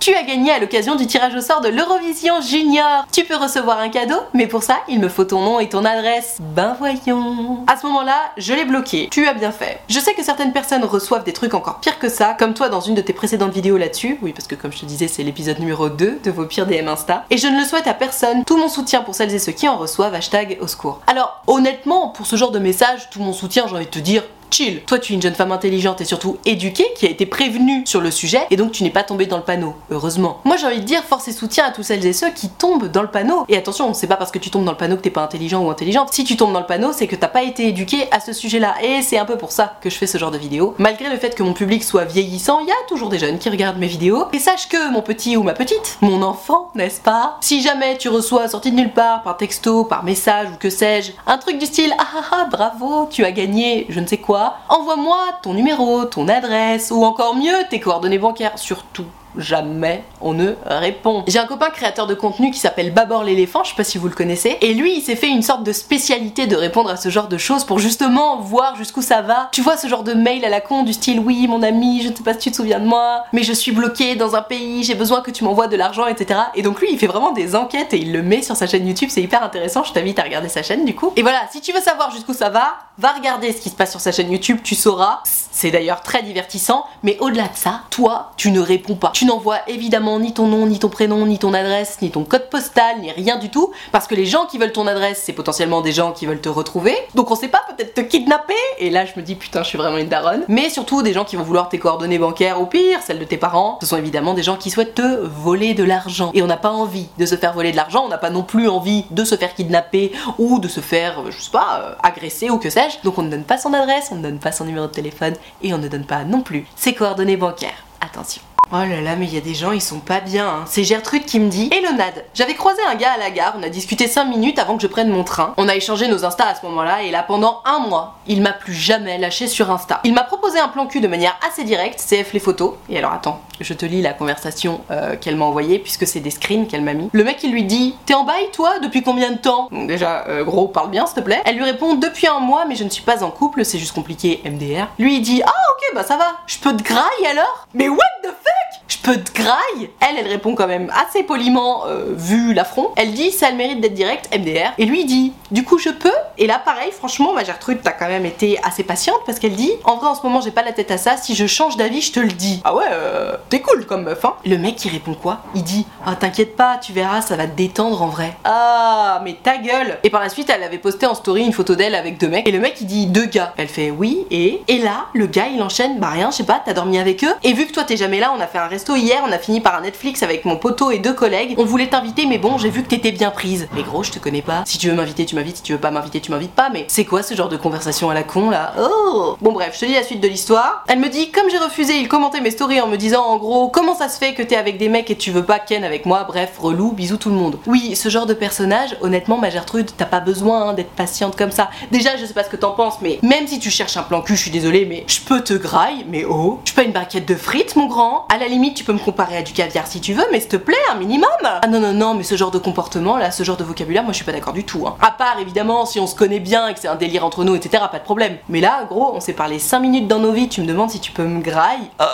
tu 0.00 0.14
as 0.14 0.22
gagné 0.22 0.50
à 0.50 0.58
l'occasion 0.58 0.96
du 0.96 1.06
tirage 1.06 1.34
au 1.34 1.40
sort 1.40 1.60
de 1.60 1.68
l'Eurovision 1.68 2.40
Junior. 2.40 3.06
Tu 3.12 3.24
peux 3.24 3.36
recevoir 3.36 3.78
un 3.78 3.88
cadeau, 3.90 4.18
mais 4.32 4.46
pour 4.46 4.62
ça, 4.62 4.78
il 4.88 4.98
me 4.98 5.08
faut 5.08 5.24
ton 5.24 5.40
nom 5.40 5.60
et 5.60 5.68
ton 5.68 5.84
adresse. 5.84 6.38
Ben 6.40 6.74
voyons. 6.78 7.64
À 7.66 7.76
ce 7.76 7.86
moment-là, 7.86 8.16
je 8.36 8.54
l'ai 8.54 8.64
bloqué. 8.64 9.08
Tu 9.10 9.26
as 9.26 9.34
bien 9.34 9.52
fait. 9.52 9.80
Je 9.88 10.00
sais 10.00 10.14
que 10.14 10.24
certaines 10.24 10.52
personnes 10.52 10.84
reçoivent 10.84 11.24
des 11.24 11.32
trucs 11.32 11.54
encore 11.54 11.80
pires 11.80 11.98
que 11.98 12.08
ça, 12.08 12.34
comme 12.38 12.54
toi 12.54 12.68
dans 12.68 12.80
une 12.80 12.94
de 12.94 13.00
tes 13.00 13.12
précédentes 13.12 13.52
vidéos 13.52 13.76
là-dessus. 13.76 14.18
Oui, 14.22 14.32
parce 14.32 14.46
que 14.46 14.54
comme 14.54 14.72
je 14.72 14.80
te 14.80 14.86
disais, 14.86 15.08
c'est 15.08 15.22
l'épisode 15.22 15.58
numéro 15.58 15.88
2 15.88 16.20
de 16.22 16.30
vos 16.30 16.46
pires 16.46 16.66
DM 16.66 16.88
Insta. 16.88 17.24
Et 17.30 17.36
je 17.36 17.46
ne 17.46 17.58
le 17.58 17.64
souhaite 17.64 17.86
à 17.86 17.94
personne. 17.94 18.44
Tout 18.44 18.56
mon 18.56 18.68
soutien 18.68 19.02
pour 19.02 19.14
celles 19.14 19.34
et 19.34 19.38
ceux 19.38 19.52
qui 19.52 19.68
en 19.68 19.76
reçoivent. 19.76 20.14
Au 20.60 20.66
secours. 20.66 21.00
Alors, 21.06 21.42
honnêtement, 21.46 22.08
pour 22.08 22.26
ce 22.26 22.36
genre 22.36 22.50
de 22.50 22.58
message, 22.58 23.10
tout 23.10 23.20
mon 23.20 23.32
soutien, 23.32 23.66
j'ai 23.66 23.74
envie 23.74 23.84
de 23.84 23.90
te 23.90 23.98
dire, 23.98 24.22
chill. 24.54 24.82
Toi, 24.86 25.00
tu 25.00 25.12
es 25.12 25.16
une 25.16 25.22
jeune 25.22 25.34
femme 25.34 25.50
intelligente 25.50 26.00
et 26.00 26.04
surtout 26.04 26.38
éduquée 26.44 26.86
qui 26.96 27.06
a 27.06 27.10
été 27.10 27.26
prévenue 27.26 27.82
sur 27.86 28.00
le 28.00 28.12
sujet 28.12 28.46
et 28.50 28.56
donc 28.56 28.70
tu 28.70 28.84
n'es 28.84 28.90
pas 28.90 29.02
tombée 29.02 29.26
dans 29.26 29.36
le 29.36 29.42
panneau. 29.42 29.74
Heureusement. 29.90 30.40
Moi, 30.44 30.56
j'ai 30.56 30.66
envie 30.66 30.80
de 30.80 30.84
dire 30.84 31.02
force 31.02 31.26
et 31.26 31.32
soutien 31.32 31.64
à 31.66 31.70
tous 31.70 31.82
celles 31.82 32.06
et 32.06 32.12
ceux 32.12 32.30
qui 32.30 32.48
tombent 32.48 32.88
dans 32.88 33.02
le 33.02 33.08
panneau. 33.08 33.44
Et 33.48 33.56
attention, 33.56 33.92
c'est 33.94 34.06
pas 34.06 34.16
parce 34.16 34.30
que 34.30 34.38
tu 34.38 34.50
tombes 34.50 34.64
dans 34.64 34.70
le 34.70 34.78
panneau 34.78 34.96
que 34.96 35.02
t'es 35.02 35.10
pas 35.10 35.22
intelligent 35.22 35.64
ou 35.64 35.70
intelligente. 35.70 36.12
Si 36.12 36.22
tu 36.24 36.36
tombes 36.36 36.52
dans 36.52 36.60
le 36.60 36.66
panneau, 36.66 36.92
c'est 36.92 37.08
que 37.08 37.16
t'as 37.16 37.28
pas 37.28 37.42
été 37.42 37.66
éduqué 37.66 38.06
à 38.12 38.20
ce 38.20 38.32
sujet-là. 38.32 38.76
Et 38.82 39.02
c'est 39.02 39.18
un 39.18 39.24
peu 39.24 39.36
pour 39.36 39.50
ça 39.50 39.76
que 39.80 39.90
je 39.90 39.96
fais 39.96 40.06
ce 40.06 40.18
genre 40.18 40.30
de 40.30 40.38
vidéo. 40.38 40.74
Malgré 40.78 41.10
le 41.10 41.16
fait 41.16 41.34
que 41.34 41.42
mon 41.42 41.52
public 41.52 41.82
soit 41.82 42.04
vieillissant, 42.04 42.60
il 42.60 42.68
y 42.68 42.72
a 42.72 42.74
toujours 42.88 43.08
des 43.08 43.18
jeunes 43.18 43.38
qui 43.38 43.50
regardent 43.50 43.78
mes 43.78 43.88
vidéos. 43.88 44.26
Et 44.32 44.38
sache 44.38 44.68
que 44.68 44.92
mon 44.92 45.02
petit 45.02 45.36
ou 45.36 45.42
ma 45.42 45.54
petite, 45.54 45.98
mon 46.00 46.22
enfant, 46.22 46.70
n'est-ce 46.76 47.00
pas? 47.00 47.38
Si 47.40 47.60
jamais 47.60 47.98
tu 47.98 48.08
reçois 48.08 48.46
sorti 48.46 48.70
de 48.70 48.76
nulle 48.76 48.92
part, 48.92 49.22
par 49.22 49.36
texto, 49.36 49.84
par 49.84 50.04
message 50.04 50.48
ou 50.54 50.56
que 50.58 50.70
sais-je, 50.70 51.10
un 51.26 51.38
truc 51.38 51.58
du 51.58 51.66
style 51.66 51.92
ah 51.98 52.06
ah 52.14 52.24
ah 52.30 52.48
bravo, 52.50 53.08
tu 53.10 53.24
as 53.24 53.32
gagné 53.32 53.86
je 53.88 54.00
ne 54.00 54.06
sais 54.06 54.18
quoi, 54.18 54.43
envoie-moi 54.68 55.18
ton 55.42 55.54
numéro, 55.54 56.04
ton 56.04 56.28
adresse 56.28 56.90
ou 56.90 57.04
encore 57.04 57.36
mieux 57.36 57.66
tes 57.70 57.80
coordonnées 57.80 58.18
bancaires, 58.18 58.58
surtout 58.58 59.06
jamais 59.36 60.04
on 60.20 60.34
ne 60.34 60.54
répond. 60.66 61.24
J'ai 61.26 61.38
un 61.38 61.46
copain 61.46 61.70
créateur 61.70 62.06
de 62.06 62.14
contenu 62.14 62.50
qui 62.50 62.58
s'appelle 62.58 62.92
Babor 62.92 63.24
l'éléphant, 63.24 63.64
je 63.64 63.70
sais 63.70 63.76
pas 63.76 63.84
si 63.84 63.98
vous 63.98 64.08
le 64.08 64.14
connaissez, 64.14 64.58
et 64.60 64.74
lui 64.74 64.96
il 64.96 65.02
s'est 65.02 65.16
fait 65.16 65.28
une 65.28 65.42
sorte 65.42 65.62
de 65.62 65.72
spécialité 65.72 66.46
de 66.46 66.56
répondre 66.56 66.90
à 66.90 66.96
ce 66.96 67.08
genre 67.08 67.28
de 67.28 67.38
choses 67.38 67.64
pour 67.64 67.78
justement 67.78 68.38
voir 68.40 68.76
jusqu'où 68.76 69.02
ça 69.02 69.22
va. 69.22 69.48
Tu 69.52 69.60
vois 69.60 69.76
ce 69.76 69.86
genre 69.86 70.04
de 70.04 70.14
mail 70.14 70.44
à 70.44 70.48
la 70.48 70.60
con 70.60 70.82
du 70.82 70.92
style 70.92 71.20
oui 71.20 71.46
mon 71.48 71.62
ami, 71.62 72.02
je 72.02 72.08
ne 72.08 72.14
sais 72.14 72.22
pas 72.22 72.34
si 72.34 72.40
tu 72.40 72.50
te 72.50 72.56
souviens 72.56 72.80
de 72.80 72.86
moi, 72.86 73.24
mais 73.32 73.42
je 73.42 73.52
suis 73.52 73.72
bloqué 73.72 74.16
dans 74.16 74.34
un 74.34 74.42
pays, 74.42 74.82
j'ai 74.84 74.94
besoin 74.94 75.20
que 75.20 75.30
tu 75.30 75.44
m'envoies 75.44 75.68
de 75.68 75.76
l'argent, 75.76 76.06
etc. 76.06 76.40
Et 76.54 76.62
donc 76.62 76.80
lui 76.80 76.88
il 76.90 76.98
fait 76.98 77.06
vraiment 77.06 77.32
des 77.32 77.56
enquêtes 77.56 77.92
et 77.94 77.98
il 77.98 78.12
le 78.12 78.22
met 78.22 78.42
sur 78.42 78.56
sa 78.56 78.66
chaîne 78.66 78.86
YouTube, 78.86 79.08
c'est 79.10 79.22
hyper 79.22 79.42
intéressant, 79.42 79.84
je 79.84 79.92
t'invite 79.92 80.18
à 80.18 80.22
regarder 80.22 80.48
sa 80.48 80.62
chaîne 80.62 80.84
du 80.84 80.94
coup. 80.94 81.12
Et 81.16 81.22
voilà, 81.22 81.42
si 81.50 81.60
tu 81.60 81.72
veux 81.72 81.80
savoir 81.80 82.10
jusqu'où 82.10 82.34
ça 82.34 82.50
va, 82.50 82.76
va 82.98 83.12
regarder 83.12 83.52
ce 83.52 83.60
qui 83.60 83.70
se 83.70 83.74
passe 83.74 83.90
sur 83.90 84.00
sa 84.00 84.12
chaîne 84.12 84.30
YouTube, 84.30 84.58
tu 84.62 84.74
sauras. 84.74 85.20
C'est 85.24 85.70
d'ailleurs 85.70 86.00
très 86.00 86.22
divertissant, 86.22 86.84
mais 87.02 87.16
au-delà 87.20 87.44
de 87.44 87.56
ça, 87.56 87.82
toi, 87.90 88.32
tu 88.36 88.50
ne 88.50 88.60
réponds 88.60 88.96
pas. 88.96 89.12
N'envoies 89.24 89.60
évidemment 89.66 90.18
ni 90.18 90.32
ton 90.32 90.46
nom, 90.46 90.66
ni 90.66 90.78
ton 90.78 90.88
prénom, 90.88 91.26
ni 91.26 91.38
ton 91.38 91.54
adresse, 91.54 91.98
ni 92.02 92.10
ton 92.10 92.24
code 92.24 92.48
postal, 92.50 93.00
ni 93.00 93.10
rien 93.10 93.38
du 93.38 93.50
tout, 93.50 93.72
parce 93.92 94.06
que 94.06 94.14
les 94.14 94.26
gens 94.26 94.46
qui 94.46 94.58
veulent 94.58 94.72
ton 94.72 94.86
adresse, 94.86 95.22
c'est 95.24 95.32
potentiellement 95.32 95.80
des 95.80 95.92
gens 95.92 96.12
qui 96.12 96.26
veulent 96.26 96.40
te 96.40 96.48
retrouver. 96.48 96.96
Donc 97.14 97.30
on 97.30 97.36
sait 97.36 97.48
pas, 97.48 97.62
peut-être 97.68 97.94
te 97.94 98.00
kidnapper. 98.00 98.54
Et 98.78 98.90
là, 98.90 99.04
je 99.04 99.12
me 99.16 99.22
dis 99.22 99.34
putain, 99.34 99.62
je 99.62 99.68
suis 99.68 99.78
vraiment 99.78 99.98
une 99.98 100.08
daronne. 100.08 100.44
Mais 100.48 100.70
surtout 100.70 101.02
des 101.02 101.12
gens 101.12 101.24
qui 101.24 101.36
vont 101.36 101.42
vouloir 101.42 101.68
tes 101.68 101.78
coordonnées 101.78 102.18
bancaires, 102.18 102.60
ou 102.60 102.66
pire, 102.66 103.00
celles 103.02 103.18
de 103.18 103.24
tes 103.24 103.36
parents. 103.36 103.78
Ce 103.80 103.86
sont 103.86 103.96
évidemment 103.96 104.34
des 104.34 104.42
gens 104.42 104.56
qui 104.56 104.70
souhaitent 104.70 104.94
te 104.94 105.26
voler 105.26 105.74
de 105.74 105.84
l'argent. 105.84 106.30
Et 106.34 106.42
on 106.42 106.46
n'a 106.46 106.56
pas 106.56 106.70
envie 106.70 107.08
de 107.18 107.26
se 107.26 107.36
faire 107.36 107.52
voler 107.52 107.72
de 107.72 107.76
l'argent, 107.76 108.04
on 108.04 108.08
n'a 108.08 108.18
pas 108.18 108.30
non 108.30 108.42
plus 108.42 108.68
envie 108.68 109.04
de 109.10 109.24
se 109.24 109.36
faire 109.36 109.54
kidnapper 109.54 110.12
ou 110.38 110.58
de 110.58 110.68
se 110.68 110.80
faire, 110.80 111.22
je 111.30 111.40
sais 111.40 111.50
pas, 111.50 111.80
euh, 111.80 111.94
agresser 112.02 112.50
ou 112.50 112.58
que 112.58 112.70
sais-je. 112.70 112.98
Donc 113.04 113.18
on 113.18 113.22
ne 113.22 113.30
donne 113.30 113.44
pas 113.44 113.58
son 113.58 113.72
adresse, 113.72 114.08
on 114.10 114.16
ne 114.16 114.22
donne 114.22 114.38
pas 114.38 114.52
son 114.52 114.64
numéro 114.64 114.86
de 114.86 114.92
téléphone 114.92 115.34
et 115.62 115.72
on 115.74 115.78
ne 115.78 115.88
donne 115.88 116.06
pas 116.06 116.24
non 116.24 116.42
plus 116.42 116.66
ses 116.76 116.94
coordonnées 116.94 117.36
bancaires. 117.36 117.84
Attention. 118.00 118.42
Oh 118.72 118.76
là 118.78 119.00
là, 119.00 119.14
mais 119.16 119.26
il 119.26 119.34
y 119.34 119.36
a 119.36 119.40
des 119.40 119.54
gens, 119.54 119.70
ils 119.72 119.80
sont 119.80 120.00
pas 120.00 120.20
bien. 120.20 120.48
hein. 120.48 120.64
C'est 120.66 120.82
Gertrude 120.84 121.24
qui 121.26 121.38
me 121.38 121.48
dit 121.48 121.68
Hello 121.72 121.92
Nad, 121.92 122.24
j'avais 122.34 122.54
croisé 122.54 122.80
un 122.90 122.96
gars 122.96 123.12
à 123.12 123.18
la 123.18 123.30
gare, 123.30 123.54
on 123.56 123.62
a 123.62 123.68
discuté 123.68 124.08
5 124.08 124.24
minutes 124.24 124.58
avant 124.58 124.76
que 124.76 124.82
je 124.82 124.88
prenne 124.88 125.10
mon 125.10 125.22
train. 125.22 125.54
On 125.58 125.68
a 125.68 125.76
échangé 125.76 126.08
nos 126.08 126.24
Insta 126.24 126.46
à 126.48 126.54
ce 126.56 126.64
moment-là, 126.66 127.02
et 127.02 127.10
là 127.12 127.22
pendant 127.22 127.60
un 127.66 127.78
mois, 127.86 128.16
il 128.26 128.42
m'a 128.42 128.52
plus 128.52 128.72
jamais 128.74 129.16
lâché 129.18 129.46
sur 129.46 129.70
Insta. 129.70 130.00
Il 130.02 130.12
m'a 130.12 130.24
proposé 130.24 130.58
un 130.58 130.68
plan 130.68 130.86
cul 130.86 131.00
de 131.00 131.06
manière 131.08 131.38
assez 131.48 131.62
directe, 131.64 132.00
CF 132.00 132.32
les 132.32 132.40
photos. 132.40 132.72
Et 132.88 132.98
alors 132.98 133.12
attends, 133.12 133.40
je 133.60 133.74
te 133.74 133.86
lis 133.86 134.02
la 134.02 134.12
conversation 134.12 134.80
euh, 134.90 135.14
qu'elle 135.16 135.36
m'a 135.36 135.44
envoyée, 135.44 135.78
puisque 135.78 136.06
c'est 136.06 136.20
des 136.20 136.30
screens 136.30 136.66
qu'elle 136.66 136.82
m'a 136.82 136.94
mis. 136.94 137.10
Le 137.12 137.22
mec 137.22 137.44
il 137.44 137.52
lui 137.52 137.64
dit 137.64 137.94
T'es 138.06 138.14
en 138.14 138.24
bail 138.24 138.48
toi 138.52 138.80
Depuis 138.80 139.02
combien 139.02 139.30
de 139.30 139.38
temps? 139.38 139.68
Donc 139.70 139.86
déjà, 139.86 140.24
euh, 140.28 140.42
gros, 140.42 140.66
parle 140.66 140.90
bien 140.90 141.06
s'il 141.06 141.16
te 141.16 141.20
plaît. 141.20 141.42
Elle 141.44 141.56
lui 141.56 141.64
répond 141.64 141.94
Depuis 141.94 142.26
un 142.26 142.40
mois, 142.40 142.64
mais 142.68 142.74
je 142.74 142.82
ne 142.84 142.88
suis 142.90 143.04
pas 143.04 143.22
en 143.22 143.30
couple, 143.30 143.64
c'est 143.64 143.78
juste 143.78 143.94
compliqué, 143.94 144.42
MDR. 144.44 144.88
Lui 144.98 145.16
il 145.16 145.20
dit 145.20 145.42
Ah 145.46 145.52
ok, 145.70 145.94
bah 145.94 146.02
ça 146.02 146.16
va, 146.16 146.32
je 146.46 146.58
peux 146.58 146.74
te 146.76 146.82
graille 146.82 147.26
alors? 147.30 147.66
Mais 147.74 147.88
what 147.88 147.98
the 148.24 148.28
fuck? 148.28 148.52
Je 148.88 148.98
peux 148.98 149.16
te 149.16 149.32
graille 149.32 149.90
Elle, 150.00 150.18
elle 150.18 150.28
répond 150.28 150.54
quand 150.54 150.66
même 150.66 150.90
assez 150.94 151.22
poliment, 151.22 151.86
euh, 151.86 152.12
vu 152.14 152.54
l'affront. 152.54 152.90
Elle 152.96 153.12
dit, 153.12 153.30
ça 153.30 153.48
a 153.48 153.50
le 153.50 153.56
mérite 153.56 153.80
d'être 153.80 153.94
direct, 153.94 154.28
MDR. 154.36 154.72
Et 154.78 154.84
lui, 154.84 155.04
dit, 155.04 155.32
du 155.50 155.64
coup, 155.64 155.78
je 155.78 155.90
peux? 155.90 156.12
Et 156.38 156.46
là, 156.46 156.60
pareil, 156.62 156.90
franchement, 156.92 157.32
ma 157.32 157.44
Gertrude, 157.44 157.78
t'as 157.82 157.92
quand 157.92 158.08
même 158.08 158.26
été 158.26 158.58
assez 158.62 158.84
patiente 158.84 159.20
parce 159.26 159.38
qu'elle 159.38 159.54
dit, 159.54 159.72
en 159.84 159.96
vrai, 159.96 160.08
en 160.08 160.14
ce 160.14 160.22
moment, 160.22 160.40
j'ai 160.40 160.50
pas 160.50 160.62
la 160.62 160.72
tête 160.72 160.90
à 160.90 160.98
ça. 160.98 161.16
Si 161.16 161.34
je 161.34 161.46
change 161.46 161.76
d'avis, 161.76 162.02
je 162.02 162.12
te 162.12 162.20
le 162.20 162.28
dis. 162.28 162.60
Ah 162.64 162.74
ouais, 162.74 162.84
euh, 162.90 163.36
t'es 163.50 163.60
cool 163.60 163.86
comme 163.86 164.04
meuf, 164.04 164.24
hein 164.24 164.34
Le 164.44 164.58
mec, 164.58 164.84
il 164.84 164.90
répond 164.90 165.14
quoi? 165.14 165.40
Il 165.54 165.62
dit, 165.62 165.86
ah, 166.06 166.14
t'inquiète 166.16 166.56
pas, 166.56 166.78
tu 166.78 166.92
verras, 166.92 167.22
ça 167.22 167.36
va 167.36 167.46
te 167.46 167.56
détendre 167.56 168.02
en 168.02 168.08
vrai. 168.08 168.36
Ah, 168.44 169.20
mais 169.24 169.36
ta 169.42 169.56
gueule 169.56 169.98
Et 170.02 170.10
par 170.10 170.20
la 170.20 170.28
suite, 170.28 170.50
elle 170.50 170.62
avait 170.62 170.78
posté 170.78 171.06
en 171.06 171.14
story 171.14 171.44
une 171.44 171.52
photo 171.52 171.74
d'elle 171.74 171.94
avec 171.94 172.18
deux 172.18 172.28
mecs. 172.28 172.46
Et 172.46 172.52
le 172.52 172.60
mec, 172.60 172.76
il 172.80 172.86
dit, 172.86 173.06
deux 173.06 173.26
gars. 173.26 173.54
Elle 173.56 173.68
fait, 173.68 173.90
oui, 173.90 174.26
et? 174.30 174.62
Et 174.68 174.78
là, 174.78 175.06
le 175.14 175.26
gars, 175.26 175.46
il 175.52 175.62
enchaîne, 175.62 175.98
bah 175.98 176.10
rien, 176.10 176.30
je 176.30 176.36
sais 176.36 176.44
pas, 176.44 176.60
t'as 176.64 176.74
dormi 176.74 176.98
avec 176.98 177.24
eux. 177.24 177.34
Et 177.42 177.52
vu 177.52 177.66
que 177.66 177.72
toi, 177.72 177.84
t'es 177.84 177.96
jamais 177.96 178.20
là, 178.20 178.32
on 178.36 178.40
a 178.40 178.46
fait 178.46 178.58
un 178.58 178.66
resto 178.74 178.96
hier, 178.96 179.22
on 179.24 179.30
a 179.30 179.38
fini 179.38 179.60
par 179.60 179.76
un 179.76 179.82
Netflix 179.82 180.24
avec 180.24 180.44
mon 180.44 180.56
poteau 180.56 180.90
et 180.90 180.98
deux 180.98 181.12
collègues. 181.12 181.54
On 181.58 181.64
voulait 181.64 181.86
t'inviter, 181.86 182.26
mais 182.26 182.38
bon, 182.38 182.58
j'ai 182.58 182.70
vu 182.70 182.82
que 182.82 182.88
t'étais 182.88 183.12
bien 183.12 183.30
prise. 183.30 183.68
Mais 183.72 183.84
gros, 183.84 184.02
je 184.02 184.10
te 184.10 184.18
connais 184.18 184.42
pas. 184.42 184.64
Si 184.66 184.78
tu 184.78 184.88
veux 184.88 184.96
m'inviter, 184.96 185.24
tu 185.26 185.36
m'invites. 185.36 185.58
Si 185.58 185.62
tu 185.62 185.72
veux 185.72 185.78
pas 185.78 185.92
m'inviter, 185.92 186.20
tu 186.20 186.32
m'invites 186.32 186.54
pas. 186.54 186.70
Mais 186.70 186.84
c'est 186.88 187.04
quoi 187.04 187.22
ce 187.22 187.34
genre 187.34 187.48
de 187.48 187.56
conversation 187.56 188.10
à 188.10 188.14
la 188.14 188.24
con 188.24 188.50
là? 188.50 188.72
Oh 188.80 189.36
Bon, 189.40 189.52
bref, 189.52 189.74
je 189.76 189.80
te 189.80 189.84
dis 189.86 189.94
la 189.94 190.02
suite 190.02 190.20
de 190.20 190.26
l'histoire. 190.26 190.82
Elle 190.88 190.98
me 190.98 191.08
dit, 191.08 191.30
comme 191.30 191.48
j'ai 191.50 191.58
refusé, 191.58 191.94
il 192.00 192.08
commentait 192.08 192.40
mes 192.40 192.50
stories 192.50 192.80
en 192.80 192.88
me 192.88 192.96
disant 192.96 193.22
en 193.22 193.36
gros, 193.36 193.68
comment 193.68 193.94
ça 193.94 194.08
se 194.08 194.18
fait 194.18 194.34
que 194.34 194.42
t'es 194.42 194.56
avec 194.56 194.76
des 194.76 194.88
mecs 194.88 195.08
et 195.08 195.16
tu 195.16 195.30
veux 195.30 195.44
pas 195.44 195.60
Ken 195.60 195.84
avec 195.84 196.04
moi? 196.04 196.24
Bref, 196.24 196.58
relou, 196.58 196.90
bisous 196.90 197.16
tout 197.16 197.30
le 197.30 197.36
monde. 197.36 197.58
Oui, 197.68 197.94
ce 197.94 198.08
genre 198.08 198.26
de 198.26 198.34
personnage, 198.34 198.96
honnêtement, 199.02 199.38
ma 199.38 199.50
Gertrude, 199.50 199.92
t'as 199.96 200.04
pas 200.04 200.18
besoin 200.18 200.70
hein, 200.70 200.74
d'être 200.74 200.90
patiente 200.90 201.36
comme 201.36 201.52
ça. 201.52 201.70
Déjà, 201.92 202.16
je 202.16 202.26
sais 202.26 202.34
pas 202.34 202.42
ce 202.42 202.50
que 202.50 202.56
t'en 202.56 202.72
penses, 202.72 202.96
mais 203.02 203.20
même 203.22 203.46
si 203.46 203.60
tu 203.60 203.70
cherches 203.70 203.96
un 203.96 204.02
plan 204.02 204.20
cul, 204.20 204.34
je 204.34 204.42
suis 204.42 204.50
désolée, 204.50 204.84
mais 204.84 205.04
je 205.06 205.20
peux 205.20 205.42
te 205.42 205.54
graille, 205.54 206.04
mais 206.08 206.24
oh, 206.24 206.58
je 206.64 206.70
suis 206.70 206.76
pas 206.76 206.82
une 206.82 206.92
barquette 206.92 207.28
de 207.28 207.36
frites, 207.36 207.76
mon 207.76 207.86
grand. 207.86 208.26
À 208.32 208.38
la 208.38 208.48
limite, 208.48 208.63
tu 208.72 208.84
peux 208.84 208.92
me 208.92 208.98
comparer 208.98 209.36
à 209.36 209.42
du 209.42 209.52
caviar 209.52 209.86
si 209.86 210.00
tu 210.00 210.14
veux, 210.14 210.24
mais 210.32 210.40
s'il 210.40 210.48
te 210.48 210.56
plaît, 210.56 210.76
un 210.90 210.94
minimum. 210.94 211.28
Ah 211.42 211.66
non, 211.66 211.80
non, 211.80 211.92
non, 211.92 212.14
mais 212.14 212.22
ce 212.22 212.36
genre 212.36 212.50
de 212.50 212.58
comportement 212.58 213.16
là, 213.16 213.30
ce 213.30 213.42
genre 213.42 213.56
de 213.56 213.64
vocabulaire, 213.64 214.02
moi 214.02 214.12
je 214.12 214.16
suis 214.16 214.24
pas 214.24 214.32
d'accord 214.32 214.52
du 214.52 214.64
tout. 214.64 214.86
Hein. 214.86 214.96
À 215.00 215.10
part 215.10 215.38
évidemment 215.40 215.84
si 215.84 216.00
on 216.00 216.06
se 216.06 216.14
connaît 216.14 216.40
bien 216.40 216.68
et 216.68 216.74
que 216.74 216.80
c'est 216.80 216.88
un 216.88 216.94
délire 216.94 217.24
entre 217.24 217.44
nous, 217.44 217.54
etc., 217.54 217.84
pas 217.90 217.98
de 217.98 218.04
problème. 218.04 218.38
Mais 218.48 218.60
là, 218.60 218.84
gros, 218.88 219.12
on 219.14 219.20
s'est 219.20 219.32
parlé 219.32 219.58
5 219.58 219.80
minutes 219.80 220.08
dans 220.08 220.20
nos 220.20 220.32
vies, 220.32 220.48
tu 220.48 220.60
me 220.60 220.66
demandes 220.66 220.90
si 220.90 221.00
tu 221.00 221.12
peux 221.12 221.24
me 221.24 221.40
graille. 221.40 221.90
Euh, 222.00 222.04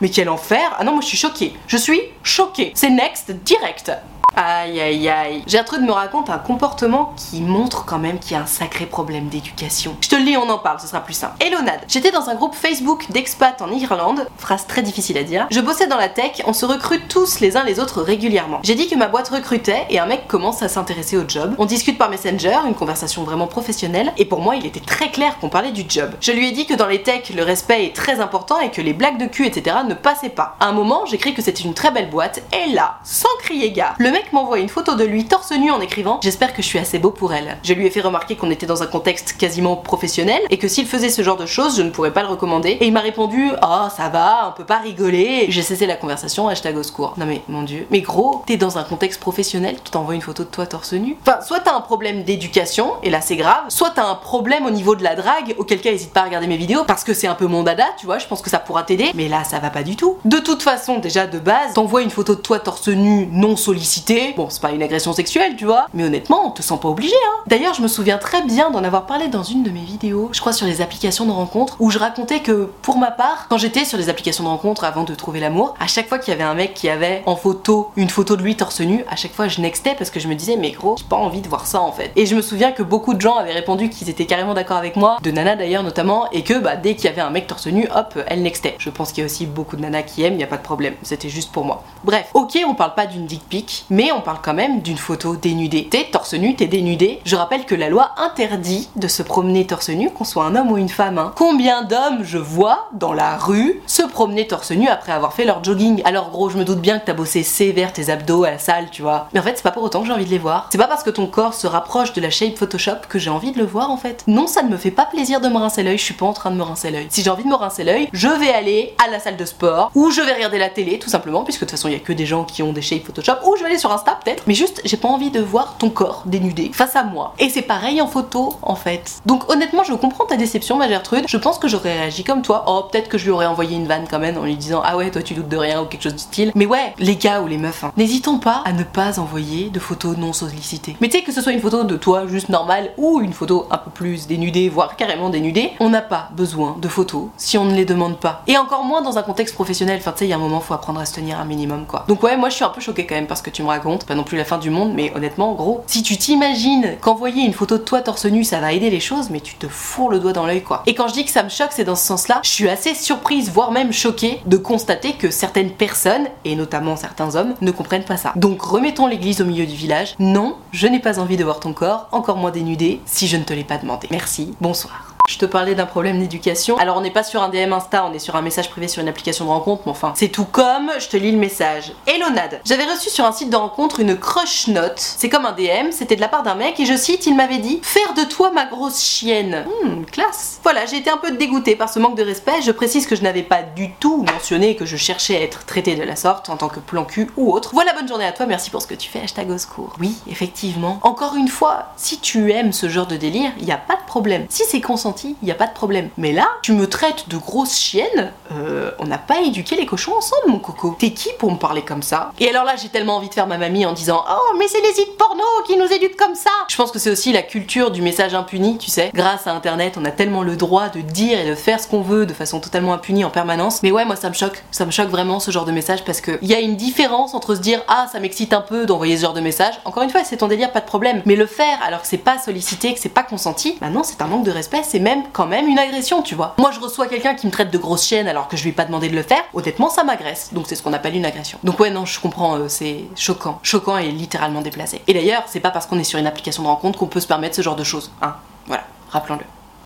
mais 0.00 0.10
quel 0.10 0.28
enfer 0.28 0.76
Ah 0.78 0.84
non, 0.84 0.92
moi 0.92 1.00
je 1.00 1.08
suis 1.08 1.18
choquée. 1.18 1.54
Je 1.66 1.76
suis 1.76 2.00
choquée. 2.22 2.72
C'est 2.74 2.90
next, 2.90 3.30
direct. 3.30 3.90
Aïe 4.38 4.78
aïe 4.78 5.08
aïe. 5.08 5.42
Gertrude 5.46 5.80
me 5.80 5.92
raconte 5.92 6.28
un 6.28 6.36
comportement 6.36 7.14
qui 7.16 7.40
montre 7.40 7.86
quand 7.86 7.98
même 7.98 8.18
qu'il 8.18 8.32
y 8.32 8.34
a 8.34 8.42
un 8.42 8.46
sacré 8.46 8.84
problème 8.84 9.28
d'éducation. 9.28 9.96
Je 10.02 10.10
te 10.10 10.14
le 10.14 10.24
lis, 10.24 10.36
on 10.36 10.50
en 10.50 10.58
parle, 10.58 10.78
ce 10.78 10.86
sera 10.86 11.00
plus 11.00 11.14
simple. 11.14 11.32
Hello 11.40 11.62
Nad. 11.62 11.80
J'étais 11.88 12.10
dans 12.10 12.28
un 12.28 12.34
groupe 12.34 12.54
Facebook 12.54 13.06
d'expats 13.10 13.62
en 13.62 13.70
Irlande, 13.70 14.28
phrase 14.36 14.66
très 14.66 14.82
difficile 14.82 15.16
à 15.16 15.22
dire. 15.22 15.46
Je 15.50 15.60
bossais 15.60 15.86
dans 15.86 15.96
la 15.96 16.10
tech, 16.10 16.42
on 16.46 16.52
se 16.52 16.66
recrute 16.66 17.08
tous 17.08 17.40
les 17.40 17.56
uns 17.56 17.64
les 17.64 17.80
autres 17.80 18.02
régulièrement. 18.02 18.60
J'ai 18.62 18.74
dit 18.74 18.88
que 18.88 18.94
ma 18.94 19.08
boîte 19.08 19.28
recrutait 19.28 19.86
et 19.88 19.98
un 19.98 20.04
mec 20.04 20.28
commence 20.28 20.62
à 20.62 20.68
s'intéresser 20.68 21.16
au 21.16 21.26
job. 21.26 21.54
On 21.56 21.64
discute 21.64 21.96
par 21.96 22.10
Messenger, 22.10 22.58
une 22.66 22.74
conversation 22.74 23.24
vraiment 23.24 23.46
professionnelle, 23.46 24.12
et 24.18 24.26
pour 24.26 24.40
moi 24.40 24.56
il 24.56 24.66
était 24.66 24.80
très 24.80 25.10
clair 25.10 25.38
qu'on 25.38 25.48
parlait 25.48 25.72
du 25.72 25.86
job. 25.88 26.10
Je 26.20 26.32
lui 26.32 26.48
ai 26.48 26.52
dit 26.52 26.66
que 26.66 26.74
dans 26.74 26.88
les 26.88 27.02
techs, 27.02 27.32
le 27.34 27.42
respect 27.42 27.86
est 27.86 27.96
très 27.96 28.20
important 28.20 28.60
et 28.60 28.70
que 28.70 28.82
les 28.82 28.92
blagues 28.92 29.16
de 29.16 29.24
cul, 29.24 29.46
etc. 29.46 29.78
ne 29.88 29.94
passaient 29.94 30.28
pas. 30.28 30.56
À 30.60 30.66
un 30.66 30.72
moment, 30.72 31.06
j'écris 31.06 31.32
que 31.32 31.40
c'était 31.40 31.62
une 31.62 31.72
très 31.72 31.90
belle 31.90 32.10
boîte, 32.10 32.42
et 32.52 32.70
là, 32.72 32.98
sans 33.02 33.34
crier 33.38 33.70
gare, 33.70 33.94
le 33.96 34.10
mec 34.10 34.25
m'envoie 34.32 34.58
une 34.58 34.68
photo 34.68 34.94
de 34.94 35.04
lui 35.04 35.24
torse 35.24 35.52
nu 35.52 35.70
en 35.70 35.80
écrivant 35.80 36.20
J'espère 36.22 36.52
que 36.54 36.62
je 36.62 36.66
suis 36.66 36.78
assez 36.78 36.98
beau 36.98 37.10
pour 37.10 37.32
elle. 37.32 37.58
Je 37.62 37.72
lui 37.72 37.86
ai 37.86 37.90
fait 37.90 38.00
remarquer 38.00 38.36
qu'on 38.36 38.50
était 38.50 38.66
dans 38.66 38.82
un 38.82 38.86
contexte 38.86 39.36
quasiment 39.36 39.76
professionnel 39.76 40.40
et 40.50 40.58
que 40.58 40.68
s'il 40.68 40.86
faisait 40.86 41.10
ce 41.10 41.22
genre 41.22 41.36
de 41.36 41.46
choses, 41.46 41.76
je 41.76 41.82
ne 41.82 41.90
pourrais 41.90 42.12
pas 42.12 42.22
le 42.22 42.28
recommander. 42.28 42.70
Et 42.80 42.86
il 42.86 42.92
m'a 42.92 43.00
répondu 43.00 43.50
Oh, 43.62 43.88
ça 43.94 44.08
va, 44.08 44.48
on 44.48 44.52
peut 44.56 44.64
pas 44.64 44.78
rigoler. 44.78 45.46
J'ai 45.48 45.62
cessé 45.62 45.86
la 45.86 45.96
conversation, 45.96 46.48
hashtag 46.48 46.76
au 46.76 46.82
secours. 46.82 47.14
Non 47.16 47.26
mais 47.26 47.42
mon 47.48 47.62
dieu. 47.62 47.86
Mais 47.90 48.00
gros, 48.00 48.42
t'es 48.46 48.56
dans 48.56 48.78
un 48.78 48.84
contexte 48.84 49.20
professionnel, 49.20 49.76
tu 49.84 49.90
t'envoies 49.90 50.14
une 50.14 50.22
photo 50.22 50.44
de 50.44 50.48
toi 50.48 50.66
torse 50.66 50.92
nu. 50.92 51.16
Enfin, 51.22 51.40
soit 51.42 51.60
t'as 51.60 51.74
un 51.74 51.80
problème 51.80 52.24
d'éducation, 52.24 52.94
et 53.02 53.10
là 53.10 53.20
c'est 53.20 53.36
grave, 53.36 53.64
soit 53.68 53.90
t'as 53.90 54.06
un 54.06 54.14
problème 54.14 54.66
au 54.66 54.70
niveau 54.70 54.96
de 54.96 55.02
la 55.02 55.14
drague, 55.14 55.54
auquel 55.58 55.80
cas 55.80 55.90
hésite 55.90 56.12
pas 56.12 56.20
à 56.20 56.24
regarder 56.24 56.46
mes 56.46 56.56
vidéos 56.56 56.84
parce 56.86 57.04
que 57.04 57.14
c'est 57.14 57.26
un 57.26 57.34
peu 57.34 57.46
mon 57.46 57.62
dada, 57.62 57.86
tu 57.98 58.06
vois, 58.06 58.18
je 58.18 58.26
pense 58.26 58.42
que 58.42 58.50
ça 58.50 58.58
pourra 58.58 58.82
t'aider. 58.82 59.10
Mais 59.14 59.28
là, 59.28 59.44
ça 59.44 59.58
va 59.58 59.70
pas 59.70 59.82
du 59.82 59.96
tout. 59.96 60.18
De 60.24 60.38
toute 60.38 60.62
façon, 60.62 60.98
déjà 60.98 61.26
de 61.26 61.38
base, 61.38 61.74
t'envoies 61.74 62.02
une 62.02 62.10
photo 62.10 62.34
de 62.34 62.40
toi 62.40 62.58
torse 62.58 62.88
nu 62.88 63.28
non 63.32 63.56
sollicité. 63.56 64.05
Bon, 64.36 64.46
c'est 64.50 64.62
pas 64.62 64.70
une 64.70 64.82
agression 64.82 65.12
sexuelle, 65.12 65.56
tu 65.56 65.64
vois. 65.64 65.88
Mais 65.92 66.04
honnêtement, 66.04 66.46
on 66.46 66.50
te 66.50 66.62
sent 66.62 66.78
pas 66.80 66.88
obligé, 66.88 67.14
hein. 67.14 67.42
D'ailleurs, 67.46 67.74
je 67.74 67.82
me 67.82 67.88
souviens 67.88 68.18
très 68.18 68.42
bien 68.42 68.70
d'en 68.70 68.84
avoir 68.84 69.06
parlé 69.06 69.28
dans 69.28 69.42
une 69.42 69.62
de 69.62 69.70
mes 69.70 69.80
vidéos, 69.80 70.28
je 70.32 70.40
crois 70.40 70.52
sur 70.52 70.66
les 70.66 70.80
applications 70.80 71.24
de 71.24 71.32
rencontres, 71.32 71.76
où 71.80 71.90
je 71.90 71.98
racontais 71.98 72.40
que 72.40 72.70
pour 72.82 72.98
ma 72.98 73.10
part, 73.10 73.46
quand 73.48 73.58
j'étais 73.58 73.84
sur 73.84 73.98
les 73.98 74.08
applications 74.08 74.44
de 74.44 74.48
rencontres 74.48 74.84
avant 74.84 75.02
de 75.04 75.14
trouver 75.14 75.40
l'amour, 75.40 75.74
à 75.80 75.86
chaque 75.86 76.08
fois 76.08 76.18
qu'il 76.18 76.32
y 76.32 76.34
avait 76.34 76.44
un 76.44 76.54
mec 76.54 76.74
qui 76.74 76.88
avait 76.88 77.22
en 77.26 77.34
photo 77.34 77.90
une 77.96 78.10
photo 78.10 78.36
de 78.36 78.42
lui 78.42 78.56
torse 78.56 78.80
nu, 78.80 79.04
à 79.08 79.16
chaque 79.16 79.32
fois 79.32 79.48
je 79.48 79.60
nextais 79.60 79.94
parce 79.96 80.10
que 80.10 80.20
je 80.20 80.28
me 80.28 80.34
disais, 80.34 80.56
mais 80.56 80.70
gros, 80.70 80.96
j'ai 80.98 81.04
pas 81.04 81.16
envie 81.16 81.40
de 81.40 81.48
voir 81.48 81.66
ça 81.66 81.80
en 81.80 81.92
fait. 81.92 82.12
Et 82.16 82.26
je 82.26 82.36
me 82.36 82.42
souviens 82.42 82.72
que 82.72 82.82
beaucoup 82.82 83.14
de 83.14 83.20
gens 83.20 83.36
avaient 83.36 83.52
répondu 83.52 83.88
qu'ils 83.90 84.08
étaient 84.08 84.26
carrément 84.26 84.54
d'accord 84.54 84.76
avec 84.76 84.96
moi, 84.96 85.18
de 85.22 85.30
Nana 85.30 85.56
d'ailleurs 85.56 85.82
notamment, 85.82 86.30
et 86.30 86.42
que 86.42 86.58
bah 86.58 86.76
dès 86.76 86.94
qu'il 86.94 87.06
y 87.06 87.08
avait 87.08 87.22
un 87.22 87.30
mec 87.30 87.46
torse 87.46 87.66
nu, 87.66 87.88
hop, 87.94 88.18
elle 88.28 88.42
nextait. 88.42 88.76
Je 88.78 88.90
pense 88.90 89.10
qu'il 89.10 89.22
y 89.22 89.24
a 89.24 89.26
aussi 89.26 89.46
beaucoup 89.46 89.76
de 89.76 89.82
nanas 89.82 90.02
qui 90.02 90.22
aiment, 90.22 90.38
y 90.38 90.44
a 90.44 90.48
pas 90.48 90.58
de 90.58 90.62
problème, 90.62 90.94
c'était 91.02 91.28
juste 91.28 91.50
pour 91.50 91.64
moi. 91.64 91.82
Bref, 92.04 92.30
ok, 92.34 92.58
on 92.68 92.74
parle 92.74 92.94
pas 92.94 93.06
d'une 93.06 93.26
dick 93.26 93.42
pic, 93.48 93.84
mais 93.96 94.12
on 94.12 94.20
parle 94.20 94.40
quand 94.42 94.52
même 94.52 94.82
d'une 94.82 94.98
photo 94.98 95.36
dénudée. 95.36 95.88
T'es 95.90 96.08
torse 96.12 96.34
nu, 96.34 96.54
t'es 96.54 96.66
dénudé. 96.66 97.18
Je 97.24 97.34
rappelle 97.34 97.64
que 97.64 97.74
la 97.74 97.88
loi 97.88 98.10
interdit 98.18 98.90
de 98.94 99.08
se 99.08 99.22
promener 99.22 99.66
torse 99.66 99.88
nu, 99.88 100.10
qu'on 100.10 100.24
soit 100.24 100.44
un 100.44 100.54
homme 100.54 100.70
ou 100.70 100.76
une 100.76 100.90
femme. 100.90 101.16
Hein. 101.16 101.32
Combien 101.34 101.82
d'hommes 101.82 102.22
je 102.22 102.36
vois 102.36 102.90
dans 102.92 103.14
la 103.14 103.38
rue 103.38 103.80
se 103.86 104.02
promener 104.02 104.46
torse 104.46 104.70
nu 104.72 104.86
après 104.86 105.12
avoir 105.12 105.32
fait 105.32 105.46
leur 105.46 105.64
jogging? 105.64 106.02
Alors 106.04 106.28
gros, 106.28 106.50
je 106.50 106.58
me 106.58 106.64
doute 106.66 106.82
bien 106.82 106.98
que 106.98 107.06
t'as 107.06 107.14
bossé 107.14 107.42
sévère 107.42 107.94
tes 107.94 108.10
abdos 108.10 108.44
à 108.44 108.50
la 108.50 108.58
salle, 108.58 108.90
tu 108.92 109.00
vois. 109.00 109.28
Mais 109.32 109.40
en 109.40 109.42
fait, 109.42 109.54
c'est 109.56 109.62
pas 109.62 109.70
pour 109.70 109.82
autant 109.82 110.02
que 110.02 110.08
j'ai 110.08 110.12
envie 110.12 110.26
de 110.26 110.30
les 110.30 110.36
voir. 110.36 110.68
C'est 110.70 110.76
pas 110.76 110.88
parce 110.88 111.02
que 111.02 111.08
ton 111.08 111.26
corps 111.26 111.54
se 111.54 111.66
rapproche 111.66 112.12
de 112.12 112.20
la 112.20 112.28
shape 112.28 112.58
Photoshop 112.58 113.06
que 113.08 113.18
j'ai 113.18 113.30
envie 113.30 113.52
de 113.52 113.58
le 113.58 113.64
voir 113.64 113.90
en 113.90 113.96
fait. 113.96 114.24
Non, 114.26 114.46
ça 114.46 114.62
ne 114.62 114.68
me 114.68 114.76
fait 114.76 114.90
pas 114.90 115.06
plaisir 115.06 115.40
de 115.40 115.48
me 115.48 115.56
rincer 115.56 115.82
l'œil, 115.82 115.96
je 115.96 116.04
suis 116.04 116.12
pas 116.12 116.26
en 116.26 116.34
train 116.34 116.50
de 116.50 116.56
me 116.56 116.62
rincer 116.62 116.90
l'œil. 116.90 117.06
Si 117.08 117.22
j'ai 117.22 117.30
envie 117.30 117.44
de 117.44 117.48
me 117.48 117.54
rincer 117.54 117.82
l'œil, 117.82 118.10
je 118.12 118.28
vais 118.28 118.52
aller 118.52 118.94
à 119.02 119.10
la 119.10 119.20
salle 119.20 119.38
de 119.38 119.44
sport 119.46 119.90
ou 119.94 120.10
je 120.10 120.20
vais 120.20 120.34
regarder 120.34 120.58
la 120.58 120.68
télé 120.68 120.98
tout 120.98 121.08
simplement, 121.08 121.44
puisque 121.44 121.60
de 121.60 121.64
toute 121.64 121.70
façon 121.70 121.88
il 121.88 121.92
y 121.92 121.96
a 121.96 122.00
que 122.00 122.12
des 122.12 122.26
gens 122.26 122.44
qui 122.44 122.62
ont 122.62 122.74
des 122.74 122.82
shapes 122.82 123.06
Photoshop, 123.06 123.36
ou 123.46 123.56
je 123.56 123.62
vais 123.62 123.70
aller 123.70 123.78
Insta 123.92 124.18
peut-être, 124.24 124.42
mais 124.46 124.54
juste 124.54 124.80
j'ai 124.84 124.96
pas 124.96 125.08
envie 125.08 125.30
de 125.30 125.40
voir 125.40 125.76
ton 125.78 125.90
corps 125.90 126.22
dénudé 126.26 126.70
face 126.72 126.96
à 126.96 127.04
moi. 127.04 127.34
Et 127.38 127.48
c'est 127.48 127.62
pareil 127.62 128.00
en 128.00 128.06
photo 128.06 128.54
en 128.62 128.76
fait. 128.76 129.20
Donc 129.26 129.50
honnêtement, 129.50 129.84
je 129.84 129.94
comprends 129.94 130.26
ta 130.26 130.36
déception, 130.36 130.76
ma 130.76 130.88
Gertrude. 130.88 131.24
Je 131.28 131.36
pense 131.36 131.58
que 131.58 131.68
j'aurais 131.68 131.98
réagi 131.98 132.24
comme 132.24 132.42
toi. 132.42 132.64
Oh, 132.66 132.84
peut-être 132.90 133.08
que 133.08 133.18
je 133.18 133.24
lui 133.24 133.30
aurais 133.30 133.46
envoyé 133.46 133.76
une 133.76 133.86
vanne 133.86 134.06
quand 134.08 134.18
même 134.18 134.38
en 134.38 134.44
lui 134.44 134.56
disant 134.56 134.82
Ah 134.84 134.96
ouais, 134.96 135.10
toi 135.10 135.22
tu 135.22 135.34
doutes 135.34 135.48
de 135.48 135.56
rien 135.56 135.82
ou 135.82 135.86
quelque 135.86 136.02
chose 136.02 136.14
du 136.14 136.22
style. 136.22 136.52
Mais 136.54 136.66
ouais, 136.66 136.94
les 136.98 137.16
gars 137.16 137.40
ou 137.40 137.46
les 137.46 137.58
meufs, 137.58 137.84
hein, 137.84 137.92
n'hésitons 137.96 138.38
pas 138.38 138.62
à 138.64 138.72
ne 138.72 138.82
pas 138.82 139.18
envoyer 139.18 139.70
de 139.70 139.80
photos 139.80 140.16
non 140.16 140.32
sollicitées. 140.32 140.96
Mais 141.00 141.08
tu 141.08 141.18
sais 141.18 141.24
que 141.24 141.32
ce 141.32 141.40
soit 141.40 141.52
une 141.52 141.60
photo 141.60 141.84
de 141.84 141.96
toi 141.96 142.26
juste 142.26 142.48
normale 142.48 142.90
ou 142.96 143.20
une 143.20 143.32
photo 143.32 143.66
un 143.70 143.78
peu 143.78 143.90
plus 143.90 144.26
dénudée, 144.26 144.68
voire 144.68 144.96
carrément 144.96 145.30
dénudée, 145.30 145.72
on 145.80 145.90
n'a 145.90 146.02
pas 146.02 146.28
besoin 146.32 146.76
de 146.80 146.88
photos 146.88 147.28
si 147.36 147.58
on 147.58 147.64
ne 147.64 147.74
les 147.74 147.84
demande 147.84 148.18
pas. 148.18 148.42
Et 148.46 148.56
encore 148.56 148.84
moins 148.84 149.02
dans 149.02 149.18
un 149.18 149.22
contexte 149.22 149.54
professionnel. 149.54 149.98
Enfin, 150.00 150.12
tu 150.12 150.20
sais, 150.20 150.26
il 150.26 150.30
y 150.30 150.32
a 150.32 150.36
un 150.36 150.40
moment, 150.40 150.60
faut 150.60 150.74
apprendre 150.74 151.00
à 151.00 151.04
se 151.06 151.14
tenir 151.14 151.38
un 151.40 151.44
minimum 151.44 151.86
quoi. 151.86 152.04
Donc 152.08 152.22
ouais, 152.22 152.36
moi 152.36 152.48
je 152.48 152.54
suis 152.54 152.64
un 152.64 152.70
peu 152.70 152.80
choquée 152.80 153.06
quand 153.06 153.14
même 153.14 153.26
parce 153.26 153.42
que 153.42 153.50
tu 153.50 153.62
me 153.62 153.68
Pas 154.06 154.14
non 154.14 154.24
plus 154.24 154.36
la 154.36 154.44
fin 154.44 154.58
du 154.58 154.70
monde, 154.70 154.92
mais 154.94 155.12
honnêtement, 155.14 155.54
gros, 155.54 155.82
si 155.86 156.02
tu 156.02 156.16
t'imagines 156.16 156.96
qu'envoyer 157.00 157.44
une 157.44 157.52
photo 157.52 157.78
de 157.78 157.82
toi 157.82 158.00
torse 158.00 158.26
nu, 158.26 158.44
ça 158.44 158.60
va 158.60 158.72
aider 158.72 158.90
les 158.90 159.00
choses, 159.00 159.30
mais 159.30 159.40
tu 159.40 159.54
te 159.54 159.68
fourres 159.68 160.10
le 160.10 160.18
doigt 160.18 160.32
dans 160.32 160.46
l'œil 160.46 160.62
quoi. 160.62 160.82
Et 160.86 160.94
quand 160.94 161.08
je 161.08 161.14
dis 161.14 161.24
que 161.24 161.30
ça 161.30 161.42
me 161.42 161.48
choque, 161.48 161.70
c'est 161.72 161.84
dans 161.84 161.96
ce 161.96 162.06
sens-là. 162.06 162.40
Je 162.42 162.50
suis 162.50 162.68
assez 162.68 162.94
surprise, 162.94 163.50
voire 163.50 163.70
même 163.70 163.92
choquée, 163.92 164.40
de 164.46 164.56
constater 164.56 165.12
que 165.12 165.30
certaines 165.30 165.70
personnes, 165.70 166.26
et 166.44 166.56
notamment 166.56 166.96
certains 166.96 167.34
hommes, 167.36 167.54
ne 167.60 167.70
comprennent 167.70 168.04
pas 168.04 168.16
ça. 168.16 168.32
Donc 168.36 168.62
remettons 168.62 169.06
l'église 169.06 169.40
au 169.40 169.44
milieu 169.44 169.66
du 169.66 169.74
village. 169.74 170.14
Non, 170.18 170.56
je 170.72 170.86
n'ai 170.86 171.00
pas 171.00 171.18
envie 171.18 171.36
de 171.36 171.44
voir 171.44 171.60
ton 171.60 171.72
corps, 171.72 172.08
encore 172.12 172.36
moins 172.36 172.50
dénudé, 172.50 173.00
si 173.06 173.26
je 173.26 173.36
ne 173.36 173.44
te 173.44 173.52
l'ai 173.52 173.64
pas 173.64 173.78
demandé. 173.78 174.08
Merci, 174.10 174.54
bonsoir. 174.60 175.15
Je 175.28 175.38
te 175.38 175.46
parlais 175.46 175.74
d'un 175.74 175.86
problème 175.86 176.20
d'éducation. 176.20 176.76
Alors 176.78 176.96
on 176.96 177.00
n'est 177.00 177.10
pas 177.10 177.24
sur 177.24 177.42
un 177.42 177.48
DM 177.48 177.72
Insta, 177.72 178.06
on 178.06 178.12
est 178.12 178.18
sur 178.18 178.36
un 178.36 178.42
message 178.42 178.70
privé 178.70 178.86
sur 178.86 179.02
une 179.02 179.08
application 179.08 179.44
de 179.44 179.50
rencontre, 179.50 179.82
mais 179.86 179.90
enfin, 179.90 180.12
c'est 180.16 180.28
tout 180.28 180.44
comme, 180.44 180.90
je 180.98 181.08
te 181.08 181.16
lis 181.16 181.32
le 181.32 181.38
message. 181.38 181.92
Hello 182.06 182.26
j'avais 182.64 182.84
reçu 182.84 183.08
sur 183.08 183.24
un 183.24 183.32
site 183.32 183.50
de 183.50 183.56
rencontre 183.56 184.00
une 184.00 184.16
crush 184.16 184.68
note. 184.68 184.98
C'est 184.98 185.28
comme 185.28 185.46
un 185.46 185.52
DM, 185.52 185.90
c'était 185.90 186.16
de 186.16 186.20
la 186.20 186.28
part 186.28 186.42
d'un 186.42 186.54
mec 186.54 186.78
et 186.80 186.86
je 186.86 186.96
cite, 186.96 187.26
il 187.26 187.36
m'avait 187.36 187.58
dit 187.58 187.80
Faire 187.82 188.14
de 188.14 188.22
toi 188.22 188.50
ma 188.50 188.66
grosse 188.66 189.02
chienne. 189.02 189.64
Hmm, 189.82 190.04
classe. 190.04 190.60
Voilà, 190.62 190.86
j'ai 190.86 190.98
été 190.98 191.10
un 191.10 191.16
peu 191.16 191.32
dégoûtée 191.32 191.76
par 191.76 191.88
ce 191.88 191.98
manque 191.98 192.16
de 192.16 192.22
respect. 192.22 192.62
Je 192.62 192.72
précise 192.72 193.06
que 193.06 193.16
je 193.16 193.22
n'avais 193.22 193.42
pas 193.42 193.62
du 193.62 193.92
tout 193.92 194.24
mentionné 194.32 194.76
que 194.76 194.84
je 194.84 194.96
cherchais 194.96 195.36
à 195.36 195.40
être 195.40 195.64
traitée 195.64 195.94
de 195.94 196.02
la 196.02 196.16
sorte 196.16 196.50
en 196.50 196.56
tant 196.56 196.68
que 196.68 196.80
plan 196.80 197.04
cul 197.04 197.30
ou 197.36 197.52
autre. 197.52 197.70
Voilà, 197.72 197.92
bonne 197.94 198.08
journée 198.08 198.26
à 198.26 198.32
toi, 198.32 198.46
merci 198.46 198.70
pour 198.70 198.82
ce 198.82 198.86
que 198.86 198.94
tu 198.94 199.08
fais, 199.08 199.20
hashtag 199.20 199.50
au 199.50 199.58
secours. 199.58 199.94
Oui, 200.00 200.16
effectivement. 200.28 200.98
Encore 201.02 201.36
une 201.36 201.48
fois, 201.48 201.92
si 201.96 202.18
tu 202.18 202.52
aimes 202.52 202.72
ce 202.72 202.88
genre 202.88 203.06
de 203.06 203.16
délire, 203.16 203.52
il 203.58 203.64
n'y 203.64 203.72
a 203.72 203.78
pas 203.78 203.96
de 203.96 204.06
problème. 204.06 204.46
Si 204.48 204.64
c'est 204.68 204.80
il 205.24 205.36
n'y 205.42 205.50
a 205.50 205.54
pas 205.54 205.66
de 205.66 205.72
problème. 205.72 206.10
Mais 206.16 206.32
là, 206.32 206.48
tu 206.62 206.72
me 206.72 206.86
traites 206.86 207.28
de 207.28 207.36
grosse 207.36 207.76
chienne, 207.76 208.32
euh, 208.52 208.90
on 208.98 209.06
n'a 209.06 209.18
pas 209.18 209.40
éduqué 209.40 209.76
les 209.76 209.86
cochons 209.86 210.14
ensemble, 210.16 210.48
mon 210.48 210.58
coco. 210.58 210.96
T'es 210.98 211.10
qui 211.10 211.30
pour 211.38 211.50
me 211.50 211.56
parler 211.58 211.82
comme 211.82 212.02
ça? 212.02 212.32
Et 212.38 212.48
alors 212.48 212.64
là, 212.64 212.74
j'ai 212.76 212.88
tellement 212.88 213.16
envie 213.16 213.28
de 213.28 213.34
faire 213.34 213.46
ma 213.46 213.58
mamie 213.58 213.86
en 213.86 213.92
disant 213.92 214.24
Oh, 214.28 214.56
mais 214.58 214.66
c'est 214.68 214.80
les 214.80 214.92
sites 214.92 215.16
porno 215.16 215.42
qui 215.66 215.76
nous 215.76 215.86
éduquent 215.86 216.16
comme 216.16 216.34
ça 216.34 216.50
Je 216.68 216.76
pense 216.76 216.90
que 216.90 216.98
c'est 216.98 217.10
aussi 217.10 217.32
la 217.32 217.42
culture 217.42 217.90
du 217.90 218.02
message 218.02 218.34
impuni, 218.34 218.78
tu 218.78 218.90
sais. 218.90 219.10
Grâce 219.14 219.46
à 219.46 219.52
internet, 219.52 219.96
on 219.98 220.04
a 220.04 220.10
tellement 220.10 220.42
le 220.42 220.56
droit 220.56 220.88
de 220.88 221.00
dire 221.00 221.38
et 221.38 221.48
de 221.48 221.54
faire 221.54 221.80
ce 221.80 221.88
qu'on 221.88 222.02
veut 222.02 222.26
de 222.26 222.32
façon 222.32 222.60
totalement 222.60 222.92
impunie 222.92 223.24
en 223.24 223.30
permanence. 223.30 223.82
Mais 223.82 223.90
ouais, 223.90 224.04
moi 224.04 224.16
ça 224.16 224.28
me 224.28 224.34
choque. 224.34 224.62
Ça 224.70 224.86
me 224.86 224.90
choque 224.90 225.08
vraiment 225.08 225.40
ce 225.40 225.50
genre 225.50 225.64
de 225.64 225.72
message 225.72 226.04
parce 226.04 226.20
qu'il 226.20 226.38
y 226.42 226.54
a 226.54 226.60
une 226.60 226.76
différence 226.76 227.34
entre 227.34 227.54
se 227.54 227.60
dire 227.60 227.82
Ah, 227.88 228.06
ça 228.10 228.20
m'excite 228.20 228.52
un 228.52 228.60
peu 228.60 228.86
d'envoyer 228.86 229.16
ce 229.16 229.22
genre 229.22 229.34
de 229.34 229.40
message. 229.40 229.74
Encore 229.84 230.02
une 230.02 230.10
fois, 230.10 230.24
c'est 230.24 230.38
ton 230.38 230.48
délire, 230.48 230.72
pas 230.72 230.80
de 230.80 230.86
problème. 230.86 231.22
Mais 231.26 231.36
le 231.36 231.46
faire 231.46 231.78
alors 231.82 232.02
que 232.02 232.06
c'est 232.06 232.18
pas 232.18 232.38
sollicité, 232.38 232.94
que 232.94 233.00
c'est 233.00 233.08
pas 233.08 233.22
consenti, 233.22 233.76
bah 233.80 233.88
non, 233.88 234.02
c'est 234.02 234.20
un 234.22 234.26
manque 234.26 234.44
de 234.44 234.50
respect, 234.50 234.82
même 235.06 235.22
quand 235.32 235.46
même 235.46 235.68
une 235.68 235.78
agression, 235.78 236.20
tu 236.20 236.34
vois. 236.34 236.56
Moi, 236.58 236.72
je 236.72 236.80
reçois 236.80 237.06
quelqu'un 237.06 237.34
qui 237.36 237.46
me 237.46 237.52
traite 237.52 237.70
de 237.70 237.78
grosse 237.78 238.04
chienne 238.04 238.26
alors 238.26 238.48
que 238.48 238.56
je 238.56 238.64
lui 238.64 238.70
ai 238.70 238.72
pas 238.72 238.84
demandé 238.84 239.08
de 239.08 239.14
le 239.14 239.22
faire. 239.22 239.44
Honnêtement, 239.54 239.88
ça 239.88 240.02
m'agresse. 240.02 240.52
Donc, 240.52 240.66
c'est 240.66 240.74
ce 240.74 240.82
qu'on 240.82 240.92
appelle 240.92 241.14
une 241.14 241.24
agression. 241.24 241.58
Donc, 241.62 241.78
ouais, 241.78 241.90
non, 241.90 242.04
je 242.04 242.18
comprends, 242.18 242.56
euh, 242.56 242.68
c'est 242.68 243.04
choquant. 243.14 243.60
Choquant 243.62 243.98
et 243.98 244.10
littéralement 244.10 244.62
déplacé. 244.62 245.02
Et 245.06 245.14
d'ailleurs, 245.14 245.44
c'est 245.46 245.60
pas 245.60 245.70
parce 245.70 245.86
qu'on 245.86 246.00
est 246.00 246.04
sur 246.04 246.18
une 246.18 246.26
application 246.26 246.64
de 246.64 246.68
rencontre 246.68 246.98
qu'on 246.98 247.06
peut 247.06 247.20
se 247.20 247.28
permettre 247.28 247.54
ce 247.54 247.62
genre 247.62 247.76
de 247.76 247.84
choses. 247.84 248.10
Hein. 248.20 248.34
Voilà, 248.66 248.82
rappelons-le. 249.10 249.44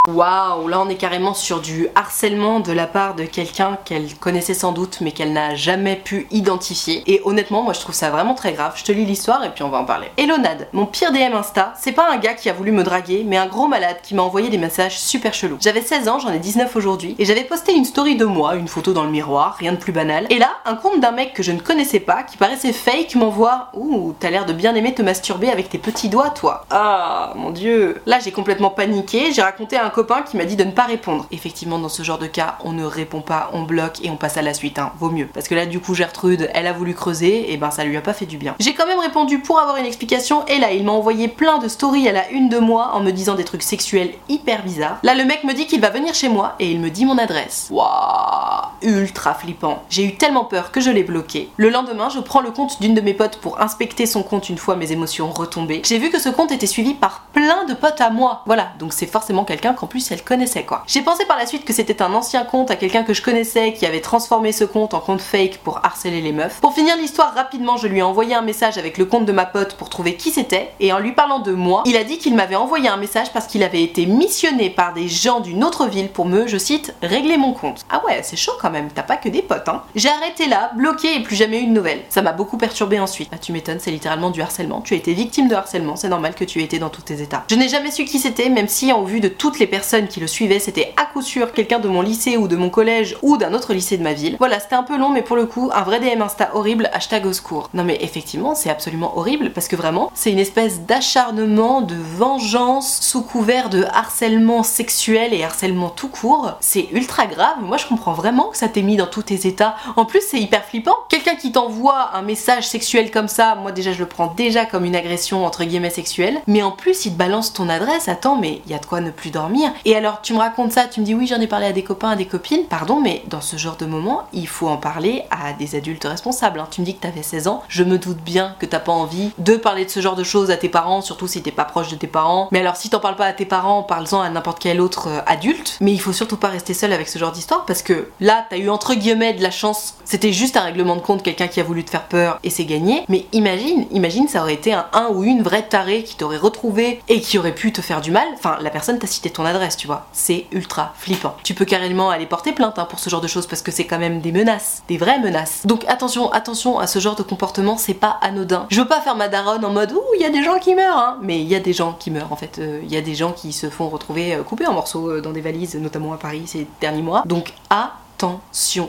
Waouh, 0.09 0.69
là 0.69 0.81
on 0.81 0.89
est 0.89 0.97
carrément 0.97 1.35
sur 1.35 1.61
du 1.61 1.89
harcèlement 1.95 2.61
de 2.61 2.73
la 2.73 2.87
part 2.87 3.15
de 3.15 3.25
quelqu'un 3.25 3.79
qu'elle 3.85 4.15
connaissait 4.15 4.55
sans 4.55 4.73
doute 4.73 4.99
mais 5.01 5.13
qu'elle 5.13 5.33
n'a 5.33 5.55
jamais 5.55 5.97
pu 5.97 6.27
identifier. 6.31 7.03
Et 7.07 7.21
honnêtement, 7.25 7.63
moi 7.63 7.75
je 7.75 7.81
trouve 7.81 7.95
ça 7.95 8.11
vraiment 8.11 8.35
très 8.35 8.53
grave. 8.53 8.73
Je 8.77 8.85
te 8.85 8.93
lis 8.93 9.05
l'histoire 9.05 9.45
et 9.45 9.51
puis 9.51 9.63
on 9.63 9.69
va 9.69 9.79
en 9.79 9.85
parler. 9.85 10.09
Hello 10.17 10.39
Nad, 10.39 10.69
mon 10.73 10.87
pire 10.87 11.13
DM 11.13 11.35
Insta, 11.35 11.75
c'est 11.79 11.93
pas 11.93 12.11
un 12.11 12.17
gars 12.17 12.35
qui 12.35 12.49
a 12.49 12.53
voulu 12.53 12.73
me 12.73 12.83
draguer, 12.83 13.25
mais 13.27 13.37
un 13.37 13.47
gros 13.47 13.69
malade 13.69 13.99
qui 14.03 14.15
m'a 14.15 14.23
envoyé 14.23 14.49
des 14.49 14.59
messages 14.59 14.99
super 14.99 15.35
chelous. 15.35 15.59
J'avais 15.61 15.83
16 15.83 16.09
ans, 16.09 16.19
j'en 16.19 16.33
ai 16.33 16.39
19 16.39 16.75
aujourd'hui, 16.77 17.15
et 17.19 17.25
j'avais 17.25 17.45
posté 17.45 17.75
une 17.75 17.85
story 17.85 18.17
de 18.17 18.25
moi, 18.25 18.57
une 18.57 18.69
photo 18.69 18.93
dans 18.93 19.05
le 19.05 19.11
miroir, 19.11 19.57
rien 19.59 19.73
de 19.73 19.77
plus 19.77 19.93
banal. 19.93 20.27
Et 20.31 20.39
là, 20.39 20.51
un 20.65 20.75
compte 20.75 21.01
d'un 21.01 21.13
mec 21.13 21.35
que 21.35 21.43
je 21.43 21.53
ne 21.53 21.61
connaissais 21.61 22.01
pas, 22.01 22.23
qui 22.23 22.37
paraissait 22.37 22.73
fake, 22.73 23.15
m'envoie 23.17 23.69
Ouh, 23.75 24.15
t'as 24.19 24.31
l'air 24.31 24.47
de 24.47 24.53
bien 24.53 24.75
aimer 24.75 24.95
te 24.95 25.03
masturber 25.03 25.51
avec 25.51 25.69
tes 25.69 25.79
petits 25.79 26.09
doigts, 26.09 26.31
toi. 26.31 26.65
Ah, 26.71 27.33
mon 27.37 27.51
dieu. 27.51 28.01
Là, 28.07 28.19
j'ai 28.19 28.33
complètement 28.33 28.71
paniqué, 28.71 29.33
j'ai 29.33 29.43
raconté 29.43 29.77
un 29.77 29.90
copain 29.91 30.23
qui 30.23 30.37
m'a 30.37 30.45
dit 30.45 30.57
de 30.57 30.65
ne 30.65 30.73
pas 30.73 30.85
répondre. 30.85 31.27
Effectivement, 31.31 31.79
dans 31.79 31.89
ce 31.89 32.03
genre 32.03 32.19
de 32.19 32.27
cas, 32.27 32.57
on 32.65 32.73
ne 32.73 32.85
répond 32.85 33.21
pas, 33.21 33.51
on 33.53 33.63
bloque 33.63 34.05
et 34.05 34.11
on 34.11 34.17
passe 34.17 34.37
à 34.37 34.43
la 34.43 34.55
suite, 34.55 34.79
hein. 34.79 34.93
vaut 34.99 35.11
mieux. 35.11 35.27
Parce 35.27 35.49
que 35.49 35.55
là, 35.55 35.67
du 35.67 35.81
coup, 35.81 35.95
Gertrude, 35.95 36.51
elle 36.55 36.67
a 36.67 36.73
voulu 36.73 36.95
creuser, 36.95 37.53
et 37.53 37.57
ben 37.57 37.71
ça 37.71 37.85
lui 37.85 37.97
a 37.97 38.01
pas 38.01 38.13
fait 38.13 38.27
du 38.27 38.39
bien. 38.39 38.55
J'ai 38.59 38.75
quand 38.75 38.87
même 38.87 38.99
répondu 38.99 39.41
pour 39.41 39.61
avoir 39.61 39.77
une 39.77 39.87
explication, 39.87 40.47
et 40.47 40.59
là, 40.59 40.73
il 40.73 40.85
m'a 40.85 40.93
envoyé 40.93 41.29
plein 41.29 41.59
de 41.59 41.69
stories 41.69 42.09
à 42.09 42.13
la 42.13 42.31
une 42.31 42.49
de 42.49 42.59
moi 42.59 42.91
en 42.95 43.01
me 43.01 43.11
disant 43.11 43.35
des 43.35 43.45
trucs 43.45 43.63
sexuels 43.63 44.13
hyper 44.29 44.63
bizarres. 44.63 44.99
Là, 45.03 45.15
le 45.15 45.25
mec 45.25 45.45
me 45.45 45.55
dit 45.55 45.67
qu'il 45.67 45.81
va 45.81 45.91
venir 45.91 46.15
chez 46.15 46.29
moi 46.29 46.55
et 46.59 46.71
il 46.71 46.81
me 46.81 46.91
dit 46.91 47.05
mon 47.05 47.19
adresse. 47.19 47.69
Waouh, 47.71 48.69
ultra 48.83 49.35
flippant. 49.35 49.83
J'ai 49.89 50.05
eu 50.05 50.17
tellement 50.17 50.45
peur 50.45 50.71
que 50.71 50.81
je 50.81 50.91
l'ai 50.91 51.03
bloqué. 51.03 51.51
Le 51.57 51.71
lendemain, 51.71 52.09
je 52.09 52.21
prends 52.21 52.41
le 52.41 52.51
compte 52.51 52.81
d'une 52.81 52.95
de 52.95 53.01
mes 53.01 53.15
potes 53.15 53.39
pour 53.39 53.61
inspecter 53.61 54.07
son 54.07 54.23
compte 54.23 54.49
une 54.49 54.59
fois 54.59 54.77
mes 54.77 54.93
émotions 54.93 55.31
retombées. 55.31 55.83
J'ai 55.85 55.99
vu 55.99 56.11
que 56.11 56.21
ce 56.21 56.29
compte 56.29 56.53
était 56.53 56.67
suivi 56.67 56.95
par 56.95 57.23
plein 57.33 57.65
de 57.65 57.75
potes 57.75 58.01
à 58.01 58.11
moi. 58.11 58.43
Voilà, 58.47 58.69
donc 58.79 58.93
c'est 58.93 59.07
forcément 59.07 59.45
quelqu'un 59.45 59.75
qu'en 59.81 59.87
plus 59.87 60.11
elle 60.11 60.23
connaissait 60.23 60.65
quoi. 60.65 60.85
J'ai 60.87 61.01
pensé 61.01 61.25
par 61.25 61.39
la 61.39 61.47
suite 61.47 61.65
que 61.65 61.73
c'était 61.73 62.03
un 62.03 62.13
ancien 62.13 62.45
compte 62.45 62.71
à 62.71 62.77
quelqu'un 62.77 63.03
que 63.03 63.15
je 63.15 63.23
connaissais 63.23 63.73
qui 63.73 63.87
avait 63.87 64.01
transformé 64.01 64.53
ce 64.53 64.65
compte 64.65 64.93
en 64.93 65.01
compte 65.01 65.23
fake 65.23 65.59
pour 65.65 65.81
harceler 65.83 66.21
les 66.21 66.33
meufs. 66.33 66.61
Pour 66.61 66.75
finir 66.75 66.97
l'histoire 66.97 67.35
rapidement, 67.35 67.79
je 67.79 67.87
lui 67.87 67.99
ai 67.99 68.03
envoyé 68.03 68.35
un 68.35 68.43
message 68.43 68.77
avec 68.77 68.99
le 68.99 69.07
compte 69.07 69.25
de 69.25 69.33
ma 69.33 69.47
pote 69.47 69.75
pour 69.75 69.89
trouver 69.89 70.17
qui 70.17 70.31
c'était 70.31 70.73
et 70.81 70.93
en 70.93 70.99
lui 70.99 71.13
parlant 71.13 71.39
de 71.39 71.53
moi, 71.53 71.83
il 71.87 71.97
a 71.97 72.05
dit 72.05 72.19
qu'il 72.19 72.35
m'avait 72.35 72.57
envoyé 72.57 72.89
un 72.89 72.99
message 72.99 73.33
parce 73.33 73.47
qu'il 73.47 73.63
avait 73.63 73.83
été 73.83 74.05
missionné 74.05 74.69
par 74.69 74.93
des 74.93 75.09
gens 75.09 75.41
d'une 75.41 75.65
autre 75.65 75.87
ville 75.87 76.09
pour 76.09 76.27
me, 76.27 76.47
je 76.47 76.59
cite, 76.59 76.95
régler 77.03 77.39
mon 77.39 77.53
compte. 77.53 77.85
Ah 77.89 78.03
ouais, 78.07 78.21
c'est 78.23 78.37
chaud 78.37 78.53
quand 78.61 78.71
même, 78.71 78.89
t'as 78.95 79.03
pas 79.03 79.17
que 79.17 79.29
des 79.29 79.43
potes 79.43 79.69
hein. 79.69 79.83
J'ai 79.95 80.11
arrêté 80.11 80.47
là, 80.47 80.73
bloqué 80.77 81.17
et 81.17 81.23
plus 81.23 81.37
jamais 81.37 81.63
eu 81.63 81.67
de 81.67 81.73
nouvelles. 81.73 82.03
Ça 82.11 82.21
m'a 82.21 82.33
beaucoup 82.33 82.59
perturbé 82.59 83.01
ensuite. 83.01 83.31
Bah 83.31 83.39
tu 83.41 83.53
m'étonnes, 83.53 83.81
c'est 83.81 83.91
littéralement 83.91 84.31
du 84.31 84.43
harcèlement. 84.43 84.83
Tu 84.83 84.95
as 84.95 84.99
été 84.99 85.15
victime 85.15 85.49
de 85.49 85.55
harcèlement, 85.55 85.97
c'est 85.97 86.09
normal 86.09 86.35
que 86.35 86.45
tu 86.45 86.61
aies 86.61 86.65
été 86.65 86.79
dans 86.79 86.91
tous 86.91 87.03
tes 87.03 87.23
états. 87.23 87.45
Je 87.49 87.55
n'ai 87.55 87.69
jamais 87.69 87.91
su 87.91 88.05
qui 88.05 88.19
c'était, 88.19 88.51
même 88.51 88.69
si 88.69 88.93
en 88.93 89.03
vue 89.05 89.21
de 89.21 89.29
toutes 89.29 89.59
les 89.59 89.67
personnes 89.71 90.09
qui 90.09 90.21
le 90.21 90.27
suivaient, 90.27 90.59
c'était 90.59 90.93
à 90.97 91.07
coup 91.07 91.23
sûr 91.23 91.53
quelqu'un 91.53 91.79
de 91.79 91.89
mon 91.89 92.03
lycée 92.03 92.37
ou 92.37 92.47
de 92.47 92.57
mon 92.57 92.69
collège 92.69 93.17
ou 93.23 93.39
d'un 93.39 93.55
autre 93.55 93.73
lycée 93.73 93.97
de 93.97 94.03
ma 94.03 94.13
ville. 94.13 94.37
Voilà, 94.39 94.61
c'était 94.61 94.75
un 94.75 94.83
peu 94.83 94.99
long, 94.99 95.09
mais 95.09 95.23
pour 95.23 95.37
le 95.37 95.47
coup, 95.47 95.71
un 95.73 95.83
vrai 95.83 96.01
DM 96.01 96.21
Insta 96.21 96.51
horrible, 96.55 96.91
hashtag 96.93 97.25
au 97.25 97.33
secours. 97.33 97.71
Non 97.73 97.85
mais 97.85 97.99
effectivement, 98.03 98.55
c'est 98.55 98.71
absolument 98.71 99.17
horrible 99.17 99.51
parce 99.51 99.69
que 99.69 99.77
vraiment, 99.77 100.11
c'est 100.15 100.33
une 100.33 100.39
espèce 100.39 100.81
d'acharnement, 100.83 101.81
de 101.81 101.95
vengeance 101.95 103.01
sous 103.01 103.23
couvert 103.23 103.71
de 103.71 103.85
harcèlement 103.85 104.63
sexuel 104.63 105.33
et 105.33 105.45
harcèlement 105.45 105.89
tout 105.89 106.09
court. 106.09 106.53
C'est 106.61 106.89
ultra 106.93 107.27
grave. 107.27 107.57
Moi, 107.63 107.77
je 107.77 107.87
comprends 107.87 108.13
vraiment 108.13 108.49
que 108.49 108.57
ça 108.57 108.69
t'ait 108.69 108.83
mis 108.83 108.97
dans 108.97 109.07
tous 109.07 109.23
tes 109.23 109.47
états. 109.47 109.77
En 109.97 110.05
plus, 110.05 110.23
c'est 110.27 110.41
hyper 110.41 110.65
flippant. 110.65 110.97
Quelqu'un 111.09 111.37
qui 111.37 111.53
t'envoie 111.53 112.11
un 112.15 112.23
message 112.23 112.67
sexuel 112.67 113.11
comme 113.11 113.29
ça, 113.29 113.55
moi 113.55 113.73
déjà, 113.73 113.93
je 113.93 114.01
le 114.01 114.07
prends 114.07 114.33
déjà 114.35 114.65
comme 114.67 114.85
une 114.85 114.97
agression 114.97 115.45
entre 115.45 115.65
guillemets 115.65 115.91
sexuelle. 115.91 116.41
Mais 116.47 116.63
en 116.63 116.73
plus, 116.73 117.07
il 117.07 117.13
te 117.13 117.19
balance 117.19 117.53
ton 117.53 117.69
adresse. 117.69 118.09
Attends, 118.09 118.37
mais 118.37 118.61
il 118.67 118.73
y 118.73 118.75
a 118.75 118.79
de 118.79 118.87
quoi 118.87 119.01
ne 119.01 119.11
plus 119.11 119.31
dormir. 119.31 119.60
Et 119.85 119.97
alors, 119.97 120.21
tu 120.23 120.33
me 120.35 120.39
racontes 120.39 120.73
ça, 120.73 120.85
tu 120.87 121.01
me 121.01 121.05
dis 121.05 121.15
oui, 121.15 121.27
j'en 121.27 121.41
ai 121.41 121.47
parlé 121.47 121.67
à 121.67 121.73
des 121.73 121.83
copains, 121.85 122.11
à 122.11 122.17
des 122.17 122.27
copines. 122.27 122.65
Pardon, 122.69 123.01
mais 123.01 123.23
dans 123.29 123.41
ce 123.41 123.57
genre 123.57 123.77
de 123.77 123.87
moment, 123.87 124.23
il 124.33 124.47
faut 124.49 124.69
en 124.69 124.77
parler 124.77 125.25
à 125.31 125.53
des 125.53 125.75
adultes 125.75 126.05
responsables. 126.05 126.61
hein. 126.61 126.69
Tu 126.71 126.81
me 126.81 126.87
dis 126.87 126.97
que 126.97 127.03
t'avais 127.03 127.23
16 127.23 127.49
ans, 127.49 127.63
je 127.69 127.85
me 127.85 127.99
doute 127.99 128.19
bien 128.19 128.55
que 128.59 128.67
t'as 128.67 128.79
pas 128.79 128.93
envie 128.93 129.31
de 129.39 129.57
parler 129.57 129.85
de 129.85 129.91
ce 129.91 130.01
genre 130.01 130.17
de 130.17 130.25
choses 130.25 130.51
à 130.51 130.57
tes 130.57 130.69
parents, 130.69 131.01
surtout 131.03 131.27
si 131.27 131.43
t'es 131.43 131.51
pas 131.51 131.65
proche 131.65 131.89
de 131.89 131.97
tes 131.97 132.07
parents. 132.07 132.49
Mais 132.53 132.61
alors, 132.61 132.77
si 132.77 132.91
t'en 132.91 133.01
parles 133.01 133.17
pas 133.17 133.27
à 133.27 133.33
tes 133.33 133.45
parents, 133.47 133.83
parle-en 133.83 134.21
à 134.21 134.29
n'importe 134.31 134.59
quel 134.61 134.81
autre 134.81 135.09
euh, 135.09 135.21
adulte. 135.27 135.77
Mais 135.81 135.93
il 135.93 136.01
faut 136.01 136.13
surtout 136.13 136.37
pas 136.37 136.49
rester 136.49 136.75
seul 136.75 136.93
avec 136.93 137.09
ce 137.09 137.19
genre 137.19 137.33
d'histoire 137.33 137.65
parce 137.67 137.83
que 137.83 138.09
là, 138.21 138.47
t'as 138.51 138.57
eu 138.59 138.69
entre 138.71 138.95
guillemets 138.95 139.33
de 139.35 139.43
la 139.43 139.51
chance, 139.51 139.95
c'était 140.05 140.33
juste 140.33 140.57
un 140.57 140.63
règlement 140.63 140.97
de 140.97 141.01
compte, 141.01 141.23
quelqu'un 141.23 141.49
qui 141.49 141.61
a 141.61 141.65
voulu 141.65 141.85
te 141.85 141.91
faire 141.91 142.05
peur 142.07 142.39
et 142.43 142.51
c'est 142.51 142.65
gagné. 142.65 143.05
Mais 143.09 143.27
imagine, 143.33 143.87
imagine, 143.91 144.29
ça 144.29 144.41
aurait 144.43 144.55
été 144.55 144.73
un, 144.73 144.87
un 144.93 145.09
ou 145.11 145.25
une 145.25 145.43
vraie 145.43 145.63
tarée 145.63 146.03
qui 146.05 146.17
t'aurait 146.17 146.37
retrouvé 146.37 147.01
et 147.09 147.21
qui 147.21 147.39
aurait 147.39 147.55
pu 147.55 147.73
te 147.73 147.81
faire 147.81 148.01
du 148.01 148.11
mal. 148.11 148.27
Enfin, 148.35 148.57
la 148.61 148.71
personne 148.71 148.99
t'a 148.99 149.07
cité 149.07 149.31
ton 149.31 149.45
tu 149.77 149.87
vois. 149.87 150.07
C'est 150.13 150.47
ultra 150.53 150.93
flippant. 150.97 151.37
Tu 151.43 151.55
peux 151.55 151.65
carrément 151.65 152.11
aller 152.11 152.27
porter 152.27 152.53
plainte 152.53 152.79
hein, 152.79 152.85
pour 152.85 152.99
ce 152.99 153.11
genre 153.11 153.21
de 153.21 153.27
choses 153.27 153.47
parce 153.47 153.63
que 153.63 153.71
c'est 153.71 153.85
quand 153.85 153.99
même 153.99 154.21
des 154.21 154.33
menaces, 154.33 154.83
des 154.89 154.99
vraies 154.99 155.19
menaces. 155.19 155.67
Donc 155.67 155.85
attention, 155.89 156.31
attention 156.33 156.79
à 156.79 156.87
ce 156.87 156.99
genre 156.99 157.17
de 157.17 157.23
comportement, 157.23 157.77
c'est 157.77 157.95
pas 157.95 158.19
anodin. 158.23 158.67
Je 158.71 158.81
veux 158.81 158.89
pas 158.89 159.01
faire 159.01 159.17
ma 159.17 159.29
daronne 159.29 159.65
en 159.65 159.71
mode 159.71 159.93
ouh, 159.93 160.03
il 160.17 160.23
y 160.23 160.25
a 160.25 160.31
des 160.31 160.43
gens 160.43 160.59
qui 160.59 160.75
meurent, 160.75 160.99
hein. 160.99 161.19
mais 161.23 161.41
il 161.41 161.49
y 161.49 161.55
a 161.55 161.61
des 161.61 161.73
gens 161.73 161.93
qui 161.93 162.11
meurent 162.11 162.33
en 162.33 162.37
fait. 162.37 162.59
Euh, 162.59 162.81
Il 162.83 162.93
y 162.93 162.97
a 162.97 163.01
des 163.01 163.15
gens 163.15 163.33
qui 163.33 163.53
se 163.53 163.71
font 163.71 163.89
retrouver 163.89 164.35
euh, 164.35 164.43
coupés 164.43 164.67
en 164.67 164.73
morceaux 164.73 165.11
euh, 165.11 165.21
dans 165.21 165.33
des 165.33 165.41
valises, 165.41 165.75
notamment 165.77 166.13
à 166.13 166.17
Paris 166.17 166.43
ces 166.47 166.67
derniers 166.81 167.03
mois. 167.03 167.23
Donc 167.27 167.53
à 167.71 167.93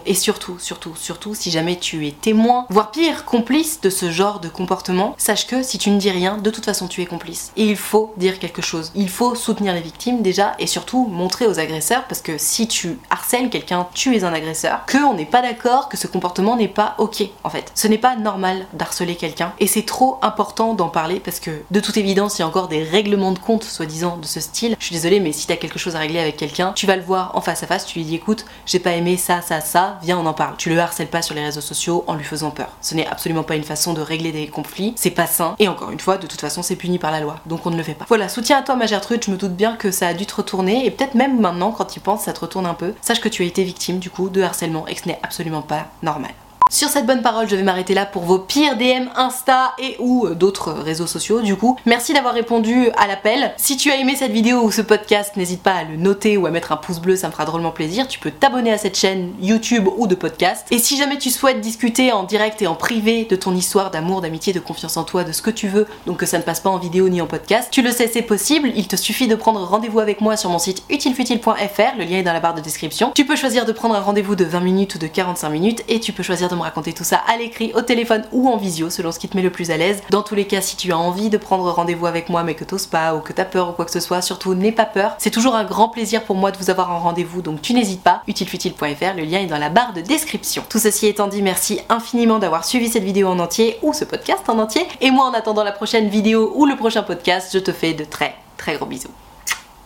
Et 0.06 0.14
surtout, 0.14 0.58
surtout, 0.60 0.96
surtout, 0.96 1.36
si 1.36 1.52
jamais 1.52 1.78
tu 1.78 2.08
es 2.08 2.12
témoin, 2.12 2.66
voire 2.70 2.92
pire, 2.92 3.26
complice 3.26 3.80
de 3.82 3.90
ce 3.90 4.12
genre 4.12 4.40
de 4.40 4.50
comportement, 4.50 5.16
sache 5.18 5.48
que 5.48 5.64
si 5.64 5.78
tu 5.78 5.90
ne 5.90 6.00
dis 6.00 6.12
rien, 6.12 6.38
de 6.38 6.50
toute 6.50 6.66
façon 6.66 6.88
tu 6.88 7.02
es 7.02 7.06
complice. 7.06 7.52
Et 7.56 7.66
il 7.66 7.78
faut 7.78 8.14
dire 8.18 8.40
quelque 8.40 8.62
chose. 8.62 8.92
Il 8.96 9.10
faut 9.10 9.36
soutenir 9.36 9.74
les 9.74 9.82
victimes 9.82 10.22
déjà 10.22 10.54
et 10.60 10.68
surtout 10.68 11.08
montrer 11.08 11.48
aux 11.48 11.60
agresseurs 11.60 12.06
parce 12.06 12.22
que 12.22 12.38
si 12.38 12.68
tu 12.68 13.00
harcèles 13.10 13.50
quelqu'un, 13.50 13.88
tu 13.94 14.16
es 14.16 14.24
un 14.24 14.34
agresseur, 14.34 14.86
que 14.86 14.98
on 14.98 15.14
n'est 15.14 15.26
pas 15.26 15.42
d'accord, 15.42 15.90
que 15.90 15.98
ce 15.98 16.08
comportement 16.08 16.56
n'est 16.56 16.68
pas 16.68 16.96
ok 16.98 17.24
en 17.44 17.50
fait. 17.50 17.72
Ce 17.76 17.88
n'est 17.88 17.98
pas 17.98 18.16
normal 18.16 18.66
d'harceler 18.74 19.16
quelqu'un 19.16 19.54
et 19.60 19.68
c'est 19.68 19.86
trop 19.86 20.18
important 20.22 20.74
d'en 20.74 20.90
parler 20.90 21.20
parce 21.20 21.40
que 21.40 21.52
de 21.72 21.80
toute 21.80 21.98
évidence, 21.98 22.38
il 22.38 22.42
y 22.42 22.44
a 22.44 22.48
encore 22.48 22.68
des 22.68 22.84
règlements 22.84 23.32
de 23.32 23.40
compte 23.40 23.64
soi-disant 23.64 24.18
de 24.18 24.26
ce 24.26 24.40
style. 24.40 24.76
Je 24.80 24.86
suis 24.86 24.96
désolée, 24.96 25.20
mais 25.20 25.32
si 25.32 25.48
t'as 25.48 25.56
quelque 25.56 25.80
chose 25.80 25.96
à 25.96 26.00
régler 26.00 26.20
avec 26.20 26.38
quelqu'un, 26.38 26.74
tu 26.74 26.86
vas 26.86 26.96
le 26.96 27.04
voir 27.04 27.32
en 27.36 27.42
face 27.42 27.64
à 27.64 27.68
face, 27.68 27.86
tu 27.86 28.00
lui 28.00 28.06
dis 28.06 28.16
écoute, 28.16 28.46
j'ai 28.66 28.80
pas 28.80 28.92
aimé 28.92 29.18
ça, 29.22 29.42
ça, 29.42 29.62
ça, 29.62 30.00
viens 30.02 30.18
on 30.18 30.26
en 30.26 30.34
parle. 30.34 30.56
Tu 30.58 30.70
le 30.70 30.80
harcèles 30.80 31.08
pas 31.08 31.22
sur 31.22 31.36
les 31.36 31.44
réseaux 31.44 31.62
sociaux 31.62 32.04
en 32.08 32.16
lui 32.16 32.24
faisant 32.24 32.52
peur. 32.52 32.70
Ce 32.82 32.96
n'est 32.96 33.08
absolument 33.08 33.44
pas 33.44 33.56
une 33.56 33.64
façon 33.64 33.94
de 33.94 34.02
régler 34.02 34.32
des 34.32 34.48
conflits, 34.48 34.94
c'est 34.98 35.12
pas 35.12 35.28
sain, 35.28 35.56
et 35.60 35.68
encore 35.68 35.92
une 35.92 36.00
fois, 36.00 36.18
de 36.18 36.28
toute 36.28 36.42
façon, 36.42 36.62
c'est 36.64 36.76
puni 36.76 37.00
par 37.00 37.12
la 37.12 37.20
loi, 37.20 37.38
donc 37.46 37.66
on 37.66 37.70
ne 37.70 37.78
le 37.78 37.84
fait 37.84 37.94
pas. 37.94 38.06
Voilà, 38.08 38.28
soutien 38.28 38.58
à 38.58 38.62
toi 38.62 38.76
ma 38.76 38.88
Gertrude, 38.88 39.24
je 39.24 39.32
me 39.32 39.38
doute 39.38 39.56
bien 39.56 39.76
que 39.76 39.92
ça 39.92 40.08
a 40.08 40.14
dû 40.14 40.26
te 40.26 40.36
retourner, 40.36 40.86
et 40.86 40.92
peut-être 40.92 41.16
même 41.16 41.40
maintenant, 41.40 41.72
quand 41.72 41.86
tu 41.86 42.00
y 42.00 42.02
penses, 42.02 42.24
ça 42.24 42.34
te 42.34 42.40
retourne 42.40 42.66
un 42.66 42.74
peu. 42.74 42.94
Sache 43.02 43.22
que 43.22 43.30
tu 43.30 43.44
as 43.44 43.46
été 43.46 43.64
victime 43.64 44.00
du 44.00 44.10
coup 44.10 44.30
de 44.30 44.42
harcèlement 44.42 44.88
et 44.88 44.96
que 44.96 45.02
ce 45.02 45.08
n'est 45.08 45.20
absolument 45.24 45.62
pas 45.62 45.88
normal. 46.02 46.32
Sur 46.72 46.88
cette 46.88 47.06
bonne 47.06 47.22
parole, 47.22 47.50
je 47.50 47.58
vais 47.58 47.64
m'arrêter 47.64 47.94
là 47.94 48.06
pour 48.06 48.24
vos 48.24 48.40
pires 48.40 48.78
DM 48.78 49.10
Insta 49.18 49.74
et 49.78 49.98
ou 50.00 50.30
d'autres 50.30 50.72
réseaux 50.72 51.06
sociaux 51.06 51.42
du 51.42 51.58
coup. 51.58 51.78
Merci 51.86 52.14
d'avoir 52.14 52.34
répondu 52.34 52.88
à 52.96 53.08
l'appel. 53.08 53.52
Si 53.58 53.76
tu 53.76 53.92
as 53.92 53.98
aimé 53.98 54.16
cette 54.16 54.32
vidéo 54.32 54.62
ou 54.62 54.72
ce 54.72 54.82
podcast, 54.82 55.36
n'hésite 55.36 55.62
pas 55.62 55.74
à 55.74 55.84
le 55.84 55.98
noter 55.98 56.38
ou 56.38 56.46
à 56.46 56.50
mettre 56.50 56.72
un 56.72 56.78
pouce 56.78 57.00
bleu, 57.00 57.18
ça 57.18 57.28
me 57.28 57.34
fera 57.34 57.44
drôlement 57.44 57.72
plaisir. 57.72 58.08
Tu 58.08 58.20
peux 58.20 58.32
t'abonner 58.32 58.72
à 58.72 58.78
cette 58.78 58.98
chaîne 58.98 59.34
YouTube 59.42 59.86
ou 59.98 60.08
de 60.08 60.16
podcast. 60.16 60.66
Et 60.72 60.80
si 60.80 60.96
jamais 60.96 61.18
tu 61.18 61.30
souhaites 61.30 61.60
discuter 61.60 62.14
en 62.14 62.24
direct 62.24 62.62
et 62.62 62.68
en 62.68 62.76
privé 62.76 63.26
de 63.26 63.36
ton 63.36 63.54
histoire 63.54 63.92
d'amour, 63.92 64.22
d'amitié, 64.22 64.54
de 64.54 64.62
confiance 64.62 64.96
en 64.96 65.04
toi, 65.04 65.26
de 65.26 65.34
ce 65.34 65.42
que 65.42 65.52
tu 65.52 65.68
veux, 65.68 65.88
donc 66.08 66.20
que 66.20 66.26
ça 66.26 66.38
ne 66.38 66.44
passe 66.44 66.62
pas 66.62 66.70
en 66.70 66.78
vidéo 66.78 67.10
ni 67.10 67.20
en 67.20 67.28
podcast, 67.28 67.68
tu 67.70 67.82
le 67.82 67.92
sais, 67.92 68.08
c'est 68.08 68.22
possible. 68.22 68.72
Il 68.78 68.88
te 68.88 68.96
suffit 68.96 69.28
de 69.28 69.36
prendre 69.36 69.60
rendez-vous 69.60 70.00
avec 70.00 70.22
moi 70.22 70.38
sur 70.38 70.50
mon 70.50 70.58
site 70.58 70.84
utilefutile.fr, 70.90 71.98
le 71.98 72.06
lien 72.06 72.20
est 72.20 72.24
dans 72.24 72.32
la 72.32 72.40
barre 72.40 72.56
de 72.56 72.62
description. 72.62 73.12
Tu 73.14 73.26
peux 73.26 73.36
choisir 73.36 73.66
de 73.66 73.74
prendre 73.74 73.96
un 73.96 74.00
rendez-vous 74.00 74.38
de 74.38 74.46
20 74.46 74.62
minutes 74.62 74.96
ou 74.96 75.00
de 75.00 75.08
45 75.08 75.50
minutes 75.50 75.84
et 75.90 76.00
tu 76.00 76.14
peux 76.14 76.24
choisir 76.24 76.48
de 76.48 76.61
raconter 76.62 76.94
tout 76.94 77.04
ça 77.04 77.22
à 77.28 77.38
l'écrit, 77.38 77.72
au 77.74 77.82
téléphone 77.82 78.24
ou 78.32 78.50
en 78.50 78.58
visio, 78.58 78.90
selon 78.90 79.12
ce 79.12 79.20
qui 79.20 79.28
te 79.28 79.36
met 79.36 79.44
le 79.44 79.52
plus 79.52 79.72
à 79.72 79.78
l'aise. 79.78 80.02
Dans 80.10 80.24
tous 80.24 80.36
les 80.36 80.46
cas, 80.46 80.62
si 80.62 80.76
tu 80.76 80.92
as 80.92 80.98
envie 80.98 81.30
de 81.30 81.38
prendre 81.38 81.70
rendez-vous 81.72 82.06
avec 82.06 82.30
moi 82.30 82.44
mais 82.44 82.56
que 82.56 82.64
t'oses 82.64 82.88
pas 82.88 83.16
ou 83.16 83.20
que 83.20 83.34
t'as 83.34 83.46
peur 83.46 83.70
ou 83.70 83.72
quoi 83.74 83.86
que 83.86 83.92
ce 83.92 84.00
soit, 84.00 84.22
surtout 84.22 84.54
n'aie 84.54 84.72
pas 84.72 84.86
peur. 84.86 85.16
C'est 85.18 85.32
toujours 85.32 85.56
un 85.56 85.64
grand 85.64 85.90
plaisir 85.90 86.24
pour 86.24 86.36
moi 86.36 86.52
de 86.52 86.58
vous 86.58 86.70
avoir 86.70 86.92
en 86.92 87.00
rendez-vous, 87.00 87.42
donc 87.42 87.62
tu 87.62 87.74
n'hésites 87.74 88.04
pas. 88.04 88.22
utilefutile.fr, 88.28 89.16
le 89.18 89.24
lien 89.24 89.40
est 89.40 89.48
dans 89.48 89.58
la 89.58 89.70
barre 89.70 89.94
de 89.94 90.02
description. 90.02 90.64
Tout 90.70 90.80
ceci 90.80 91.08
étant 91.08 91.28
dit, 91.28 91.42
merci 91.42 91.80
infiniment 91.90 92.40
d'avoir 92.40 92.66
suivi 92.66 92.90
cette 92.90 93.04
vidéo 93.04 93.28
en 93.28 93.40
entier 93.40 93.78
ou 93.82 93.94
ce 93.94 94.06
podcast 94.06 94.44
en 94.48 94.60
entier. 94.60 94.86
Et 95.02 95.12
moi, 95.12 95.26
en 95.26 95.34
attendant 95.34 95.64
la 95.64 95.72
prochaine 95.72 96.10
vidéo 96.10 96.52
ou 96.56 96.66
le 96.66 96.76
prochain 96.76 97.04
podcast, 97.04 97.50
je 97.54 97.60
te 97.60 97.72
fais 97.72 97.94
de 97.94 98.04
très 98.04 98.36
très 98.58 98.76
gros 98.76 98.86
bisous. 98.86 99.12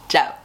Ciao 0.10 0.45